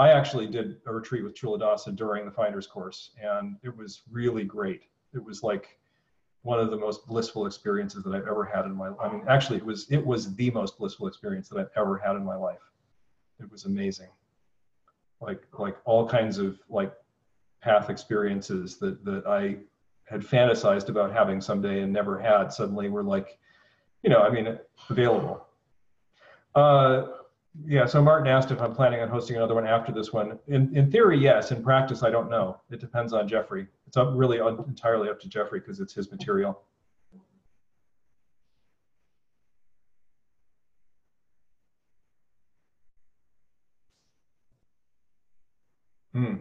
[0.00, 4.44] I actually did a retreat with Culadasa during the Finders course, and it was really
[4.44, 4.84] great.
[5.12, 5.78] It was like
[6.40, 8.98] one of the most blissful experiences that I've ever had in my life.
[8.98, 12.16] I mean actually it was it was the most blissful experience that I've ever had
[12.16, 12.62] in my life.
[13.40, 14.08] It was amazing.
[15.20, 16.94] Like like all kinds of like
[17.60, 19.58] path experiences that that I
[20.04, 23.38] had fantasized about having someday and never had suddenly were like,
[24.02, 24.58] you know, I mean,
[24.88, 25.46] available.
[26.54, 27.06] Uh,
[27.66, 30.38] yeah, so Martin asked if I'm planning on hosting another one after this one.
[30.46, 31.50] In, in theory, yes.
[31.50, 32.60] In practice, I don't know.
[32.70, 33.66] It depends on Jeffrey.
[33.86, 36.62] It's up really un, entirely up to Jeffrey because it's his material.
[46.12, 46.36] Hmm.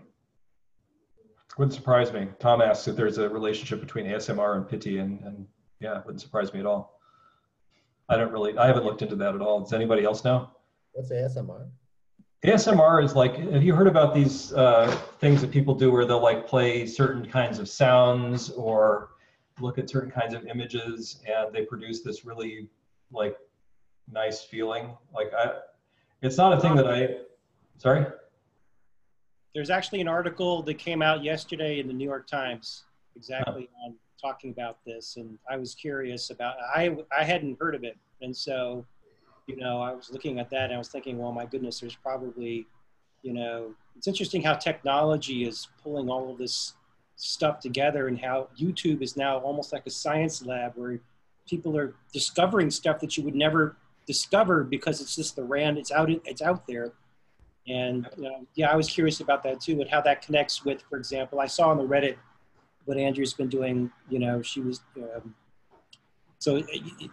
[1.57, 2.27] Wouldn't surprise me.
[2.39, 5.47] Tom asks if there's a relationship between ASMR and piti, and, and
[5.79, 6.99] yeah, it wouldn't surprise me at all.
[8.07, 9.59] I don't really, I haven't looked into that at all.
[9.61, 10.49] Does anybody else know?
[10.99, 11.69] What's ASMR?
[12.43, 16.21] ASMR is like, have you heard about these uh, things that people do where they'll
[16.21, 19.11] like play certain kinds of sounds or
[19.61, 22.67] look at certain kinds of images and they produce this really
[23.13, 23.37] like
[24.11, 24.89] nice feeling?
[25.15, 25.59] Like I,
[26.21, 27.19] it's not a thing that I,
[27.77, 28.05] sorry?
[29.55, 32.83] There's actually an article that came out yesterday in the New York Times
[33.15, 35.15] exactly on talking about this.
[35.15, 37.97] And I was curious about, I, I hadn't heard of it.
[38.21, 38.85] And so
[39.49, 41.95] you know, I was looking at that and I was thinking, well, my goodness, there's
[41.95, 42.67] probably,
[43.23, 46.73] you know, it's interesting how technology is pulling all of this
[47.15, 50.99] stuff together and how YouTube is now almost like a science lab where
[51.49, 55.91] people are discovering stuff that you would never discover because it's just the rand, it's
[55.91, 56.91] out, it's out there.
[57.67, 60.83] And you know, yeah, I was curious about that too, and how that connects with,
[60.83, 62.17] for example, I saw on the Reddit
[62.85, 63.91] what Andrew's been doing.
[64.09, 65.33] You know, she was um,
[66.39, 66.63] so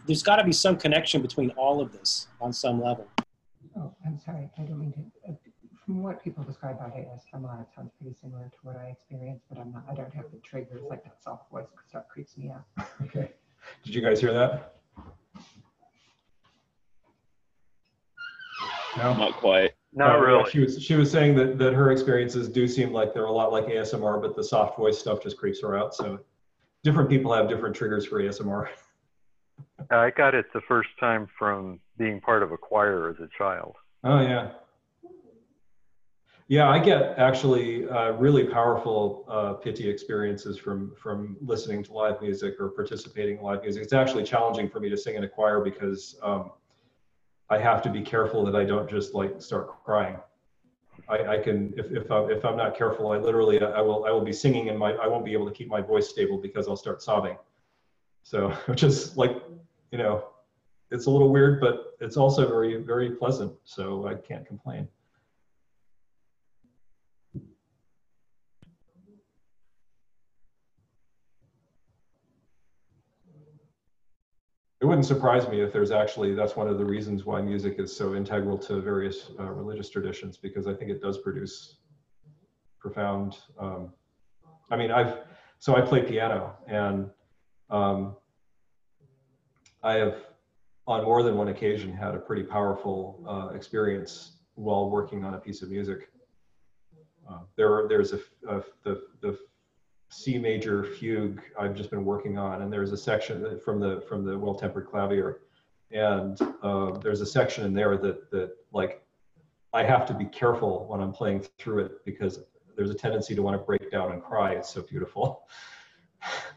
[0.06, 3.08] there's got to be some connection between all of this on some level.
[3.76, 4.48] Oh, I'm sorry.
[4.56, 5.30] I don't mean to.
[5.30, 5.34] Uh,
[5.84, 9.58] from what people describe about ASMR, it sounds pretty similar to what I experienced, but
[9.58, 9.84] I'm not.
[9.90, 12.86] I don't have the triggers like that soft voice stuff creeps me out.
[13.02, 13.32] Okay.
[13.84, 14.76] Did you guys hear that?
[18.96, 19.72] No, not quite.
[19.92, 20.48] Not really.
[20.50, 23.50] She was she was saying that that her experiences do seem like they're a lot
[23.50, 25.94] like ASMR, but the soft voice stuff just creeps her out.
[25.94, 26.20] So
[26.84, 28.68] different people have different triggers for ASMR.
[29.90, 33.74] I got it the first time from being part of a choir as a child.
[34.04, 34.52] Oh yeah.
[36.48, 42.22] Yeah, I get actually uh, really powerful uh, piti experiences from from listening to live
[42.22, 43.82] music or participating in live music.
[43.82, 46.52] It's actually challenging for me to sing in a choir because um,
[47.50, 50.16] I have to be careful that I don't just like start crying.
[51.08, 54.10] I, I can if if, I'm, if I'm not careful, I literally I will I
[54.10, 56.68] will be singing and my I won't be able to keep my voice stable because
[56.68, 57.36] I'll start sobbing.
[58.22, 59.42] So which is like
[59.97, 60.24] you know,
[60.90, 63.51] it's a little weird, but it's also very, very pleasant.
[63.64, 64.86] So I can't complain.
[74.82, 77.97] It wouldn't surprise me if there's actually, that's one of the reasons why music is
[77.97, 81.78] so integral to various uh, religious traditions, because I think it does produce
[82.78, 83.94] profound, um,
[84.70, 85.20] I mean, I've,
[85.59, 87.09] so I play piano and
[87.70, 88.16] um,
[89.82, 90.16] I have,
[90.86, 95.38] on more than one occasion, had a pretty powerful uh, experience while working on a
[95.38, 96.10] piece of music.
[97.28, 99.38] Uh, there, there's a, a, the, the
[100.08, 104.24] C major fugue I've just been working on, and there's a section from the from
[104.24, 105.40] the well-tempered clavier,
[105.90, 109.02] and uh, there's a section in there that that like
[109.72, 112.40] I have to be careful when I'm playing through it because
[112.76, 114.52] there's a tendency to want to break down and cry.
[114.52, 115.48] It's so beautiful.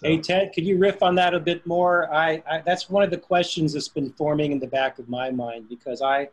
[0.00, 0.08] So.
[0.08, 2.10] Hey Ted, could you riff on that a bit more?
[2.10, 5.30] I, I, that's one of the questions that's been forming in the back of my
[5.30, 6.30] mind because I,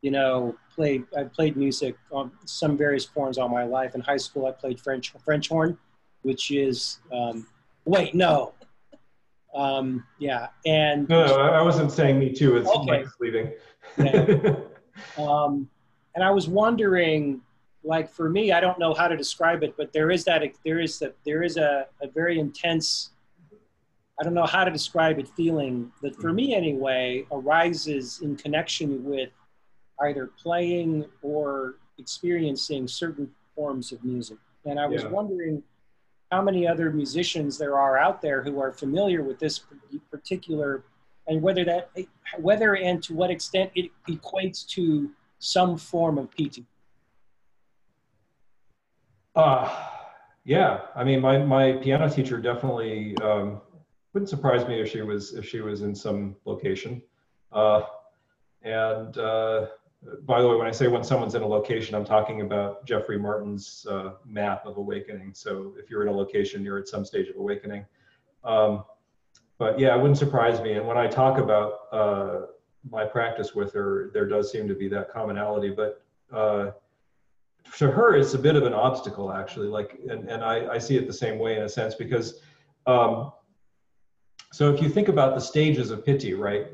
[0.00, 3.96] you know, played I played music on some various forms all my life.
[3.96, 5.76] In high school, I played French French horn,
[6.22, 7.48] which is um,
[7.84, 8.54] wait no,
[9.56, 12.56] um, yeah, and no, no, I wasn't saying me too.
[12.58, 12.86] It's okay.
[12.86, 13.54] Mike's leaving.
[13.98, 14.54] yeah.
[15.18, 15.68] um,
[16.14, 17.40] and I was wondering
[17.84, 20.80] like for me, I don't know how to describe it, but there is that there
[20.80, 23.10] is that there is a, a very intense
[24.18, 29.04] I don't know how to describe it feeling that for me anyway arises in connection
[29.04, 29.30] with
[30.02, 34.38] either playing or experiencing certain forms of music.
[34.64, 35.08] And I was yeah.
[35.08, 35.62] wondering
[36.30, 39.60] how many other musicians there are out there who are familiar with this
[40.10, 40.84] particular
[41.26, 41.90] and whether that
[42.38, 46.64] whether and to what extent it equates to some form of piti.
[49.34, 49.88] Uh,
[50.44, 53.60] yeah, I mean, my, my piano teacher definitely um,
[54.12, 57.02] wouldn't surprise me if she was if she was in some location.
[57.50, 57.82] Uh,
[58.62, 59.66] and uh,
[60.22, 63.18] by the way, when I say when someone's in a location, I'm talking about Jeffrey
[63.18, 65.32] Martin's uh, map of awakening.
[65.34, 67.84] So if you're in a location, you're at some stage of awakening.
[68.44, 68.84] Um,
[69.58, 70.74] but yeah, it wouldn't surprise me.
[70.74, 72.40] And when I talk about uh,
[72.88, 75.70] my practice with her, there does seem to be that commonality.
[75.70, 76.02] But
[76.32, 76.72] uh,
[77.78, 79.68] to her, it's a bit of an obstacle, actually.
[79.68, 82.40] Like, and, and I, I see it the same way in a sense because,
[82.86, 83.32] um,
[84.52, 86.66] so if you think about the stages of piti, right,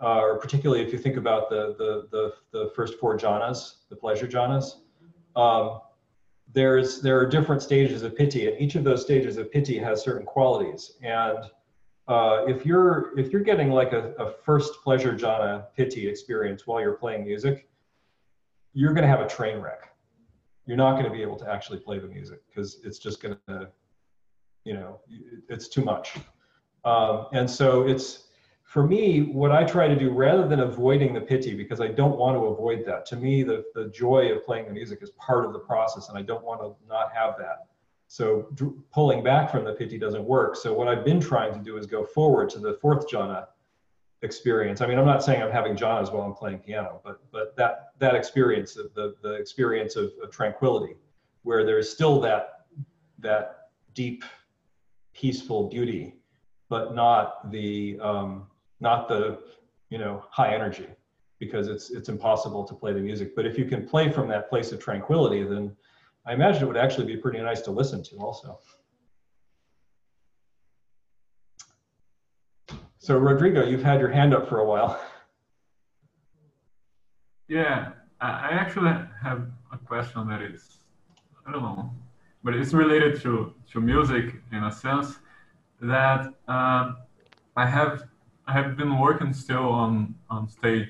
[0.00, 3.96] uh, or particularly if you think about the the the, the first four jhanas, the
[3.96, 4.76] pleasure jhanas,
[5.34, 5.80] um,
[6.52, 10.02] there's there are different stages of piti, and each of those stages of piti has
[10.02, 10.92] certain qualities.
[11.02, 11.38] And
[12.06, 16.80] uh, if you're if you're getting like a, a first pleasure jhana piti experience while
[16.80, 17.68] you're playing music,
[18.74, 19.93] you're going to have a train wreck.
[20.66, 23.36] You're not going to be able to actually play the music because it's just going
[23.48, 23.68] to,
[24.64, 25.00] you know,
[25.48, 26.14] it's too much.
[26.84, 28.24] Um, and so it's
[28.64, 32.18] for me, what I try to do rather than avoiding the piti, because I don't
[32.18, 33.06] want to avoid that.
[33.06, 36.18] To me, the, the joy of playing the music is part of the process, and
[36.18, 37.66] I don't want to not have that.
[38.08, 38.48] So
[38.92, 40.56] pulling back from the piti doesn't work.
[40.56, 43.46] So what I've been trying to do is go forward to the fourth jhana
[44.24, 44.80] experience.
[44.80, 47.90] I mean, I'm not saying I'm having jhanas while I'm playing piano, but but that
[47.98, 50.94] that experience, of the the experience of, of tranquility,
[51.42, 52.66] where there's still that
[53.18, 54.24] that deep,
[55.12, 56.16] peaceful beauty,
[56.68, 58.46] but not the um,
[58.80, 59.40] not the
[59.90, 60.88] you know high energy,
[61.38, 63.36] because it's it's impossible to play the music.
[63.36, 65.76] But if you can play from that place of tranquility, then
[66.26, 68.58] I imagine it would actually be pretty nice to listen to also.
[73.04, 74.98] So Rodrigo, you've had your hand up for a while.
[77.48, 80.78] Yeah, I actually have a question that is,
[81.46, 81.90] I don't know,
[82.42, 85.18] but it's related to, to music in a sense
[85.82, 86.96] that um,
[87.58, 88.04] I have
[88.46, 90.88] I have been working still on on stage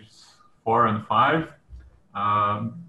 [0.62, 1.48] four and five,
[2.14, 2.84] um,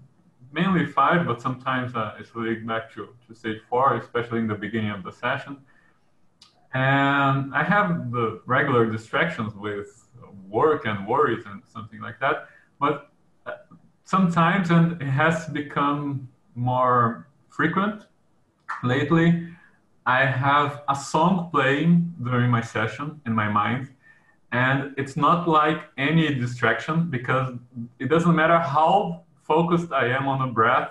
[0.52, 4.54] mainly five, but sometimes uh, it's related back to, to stage four, especially in the
[4.54, 5.56] beginning of the session.
[6.74, 10.08] And I have the regular distractions with
[10.48, 12.48] work and worries and something like that.
[12.78, 13.10] But
[13.46, 13.52] uh,
[14.04, 18.06] sometimes, and it has become more frequent
[18.82, 19.48] lately,
[20.06, 23.88] I have a song playing during my session in my mind.
[24.52, 27.54] And it's not like any distraction because
[27.98, 30.90] it doesn't matter how focused I am on the breath,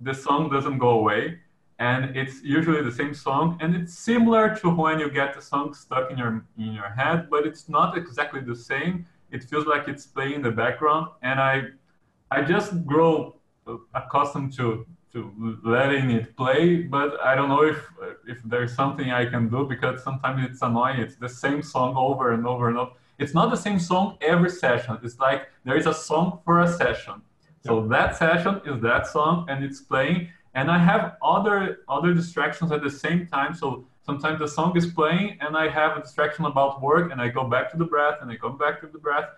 [0.00, 1.38] the song doesn't go away
[1.78, 5.74] and it's usually the same song and it's similar to when you get the song
[5.74, 9.06] stuck in your in your head but it's not exactly the same.
[9.30, 11.62] It feels like it's playing in the background and i
[12.30, 13.34] i just grow
[13.94, 17.78] accustomed to to letting it play but i don't know if
[18.26, 21.00] if there's something i can do because sometimes it's annoying.
[21.00, 22.92] It's the same song over and over and over.
[23.18, 24.98] It's not the same song every session.
[25.02, 27.22] It's like there is a song for a session.
[27.66, 32.72] So that session is that song and it's playing and I have other other distractions
[32.72, 33.54] at the same time.
[33.54, 37.28] So sometimes the song is playing and I have a distraction about work and I
[37.28, 39.28] go back to the breath and I come back to the breath,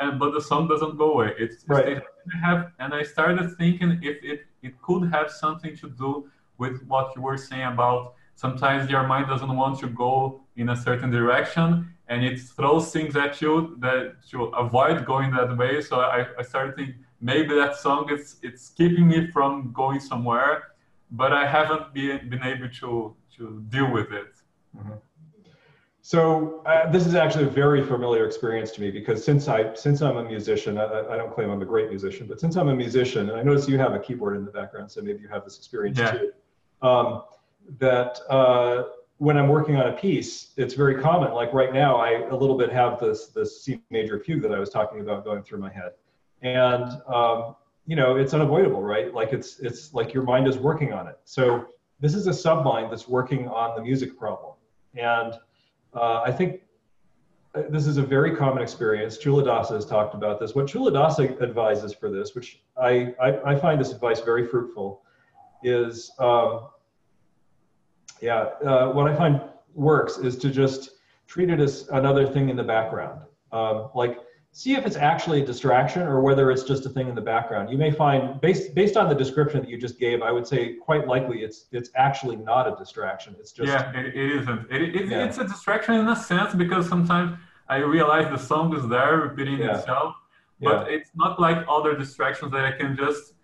[0.00, 1.32] and but the song doesn't go away.
[1.38, 1.98] It's, right.
[1.98, 6.84] I have and I started thinking if it it could have something to do with
[6.86, 11.10] what you were saying about sometimes your mind doesn't want to go in a certain
[11.10, 11.68] direction
[12.08, 15.80] and it throws things at you that to avoid going that way.
[15.80, 20.68] So I, I started thinking maybe that song is it's keeping me from going somewhere,
[21.10, 24.32] but I haven't been, been able to to deal with it.
[24.76, 24.94] Mm-hmm.
[26.02, 30.02] So uh, this is actually a very familiar experience to me because since I since
[30.02, 32.74] I'm a musician, I, I, don't claim I'm a great musician, but since I'm a
[32.74, 35.42] musician, and I notice you have a keyboard in the background, so maybe you have
[35.42, 36.12] this experience yeah.
[36.12, 36.32] too.
[36.80, 37.22] Um,
[37.78, 38.84] that uh,
[39.18, 41.32] when I'm working on a piece, it's very common.
[41.32, 44.60] Like right now, I a little bit have this this C major fugue that I
[44.60, 45.90] was talking about going through my head
[46.46, 47.56] and um,
[47.86, 49.12] you know it's unavoidable right?
[49.12, 51.18] Like it's it's like your mind is working on it.
[51.24, 51.66] So
[52.00, 54.54] this is a submind that's working on the music problem.
[54.94, 55.34] And
[55.94, 56.60] uh, i think
[57.54, 59.16] uh, this is a very common experience.
[59.18, 60.54] Culadasa has talked about this.
[60.54, 65.02] What Culadasa advises for this which i i, I find this advice very fruitful
[65.62, 66.68] is um,
[68.20, 68.40] yeah
[68.70, 69.40] uh, what i find
[69.74, 70.90] works is to just
[71.26, 73.20] treat it as another thing in the background.
[73.52, 74.18] Um, like
[74.56, 77.68] see if it's actually a distraction or whether it's just a thing in the background.
[77.68, 80.76] You may find, based based on the description that you just gave, I would say
[80.76, 83.36] quite likely it's it's actually not a distraction.
[83.38, 84.60] It's just yeah, it, it isn't.
[84.70, 85.24] It, it, yeah.
[85.24, 87.36] It's a distraction in a sense because sometimes
[87.68, 89.76] I realize the song is there repeating yeah.
[89.76, 90.14] itself,
[90.58, 90.96] but yeah.
[90.96, 93.34] it's not like other distractions that I can just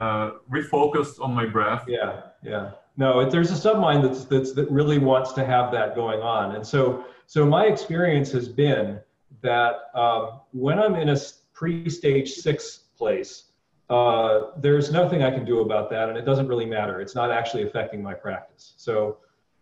[0.00, 1.84] uh, refocus on my breath.
[1.86, 2.70] Yeah, yeah.
[2.96, 6.56] No, it, there's a submind that's that's that really wants to have that going on,
[6.56, 9.00] and so so my experience has been
[9.40, 11.16] that um, when I'm in a
[11.54, 13.44] pre-stage six place,
[13.90, 17.00] uh, there's nothing I can do about that, and it doesn't really matter.
[17.00, 18.74] It's not actually affecting my practice.
[18.76, 19.18] So,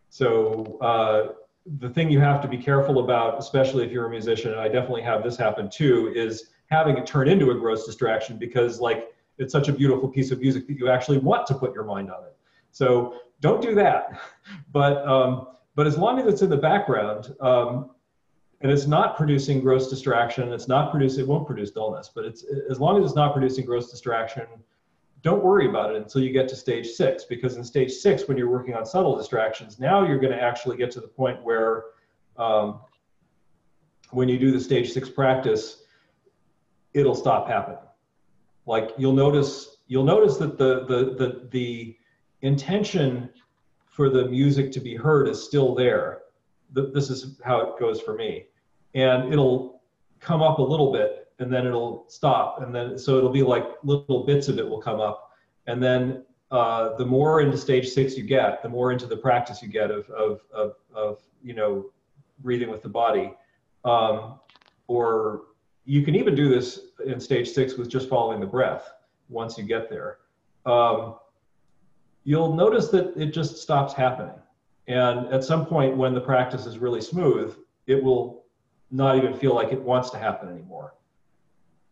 [0.08, 1.34] so uh,
[1.78, 4.68] the thing you have to be careful about, especially if you're a musician, and I
[4.68, 9.12] definitely have this happen too, is having it turn into a gross distraction because like
[9.38, 12.10] it's such a beautiful piece of music that you actually want to put your mind
[12.10, 12.36] on it.
[12.70, 14.20] So don't do that.
[14.72, 17.90] But um, but as long as it's in the background um,
[18.60, 22.44] and it's not producing gross distraction, it's not producing, it won't produce dullness, but it's
[22.68, 24.46] as long as it's not producing gross distraction,
[25.22, 28.36] don't worry about it until you get to stage six, because in stage six, when
[28.36, 31.84] you're working on subtle distractions, now you're going to actually get to the point where
[32.36, 32.80] um,
[34.10, 35.84] when you do the stage six practice,
[36.94, 37.78] it'll stop happening.
[38.66, 41.96] Like you'll notice, you'll notice that the the the the
[42.42, 43.30] intention
[43.86, 46.22] for the music to be heard is still there.
[46.72, 48.46] This is how it goes for me,
[48.94, 49.82] and it'll
[50.18, 53.64] come up a little bit and then it'll stop and then so it'll be like
[53.82, 55.30] little bits of it will come up.
[55.66, 59.62] And then uh, the more into stage six you get the more into the practice
[59.62, 61.86] you get of of of, of you know
[62.40, 63.32] breathing with the body.
[63.84, 64.38] Um,
[64.88, 65.42] or
[65.84, 68.92] you can even do this in stage six with just following the breath
[69.28, 70.18] once you get there.
[70.66, 71.16] Um,
[72.24, 74.34] you'll notice that it just stops happening.
[74.88, 77.56] And at some point when the practice is really smooth
[77.90, 78.39] it will
[78.90, 80.94] not even feel like it wants to happen anymore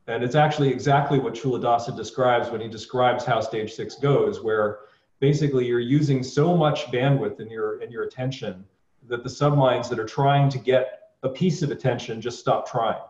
[0.08, 4.80] and it's actually exactly what Culadasa describes when he describes how stage six goes, where
[5.20, 8.64] basically you're using so much bandwidth in your in your attention
[9.06, 13.02] that the subminds that are trying to get a piece of attention just stop trying.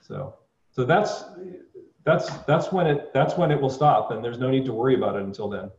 [0.00, 0.36] So
[0.70, 1.24] so that's
[2.04, 4.94] that's that's when it that's when it will stop and there's no need to worry
[4.94, 5.70] about it until then.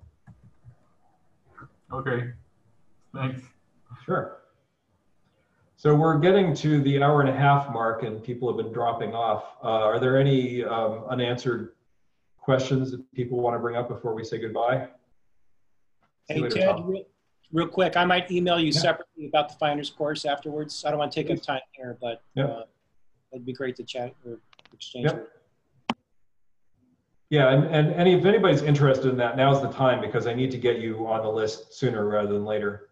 [1.91, 2.29] Okay.
[3.11, 3.41] Thanks.
[4.05, 4.38] Sure.
[5.79, 9.15] So we're getting to the hour and a half mark and people have been dropping
[9.15, 9.55] off.
[9.63, 11.71] Uh, are there any um, unanswered
[12.37, 14.89] questions that people want to bring up before we say goodbye?
[16.27, 17.05] Hey, Ted, real,
[17.53, 18.79] real, quick, I might email you yeah.
[18.81, 20.83] separately about the finder's course afterwards.
[20.85, 22.43] I don't want to take up time here, but yeah.
[22.43, 22.63] uh,
[23.31, 24.37] it'd be great to chat or
[24.73, 25.05] exchange.
[25.05, 25.29] Yep.
[27.29, 30.51] Yeah, and, and, and if anybody's interested in that, now's the time because I need
[30.51, 32.88] to get you on the list sooner rather than later.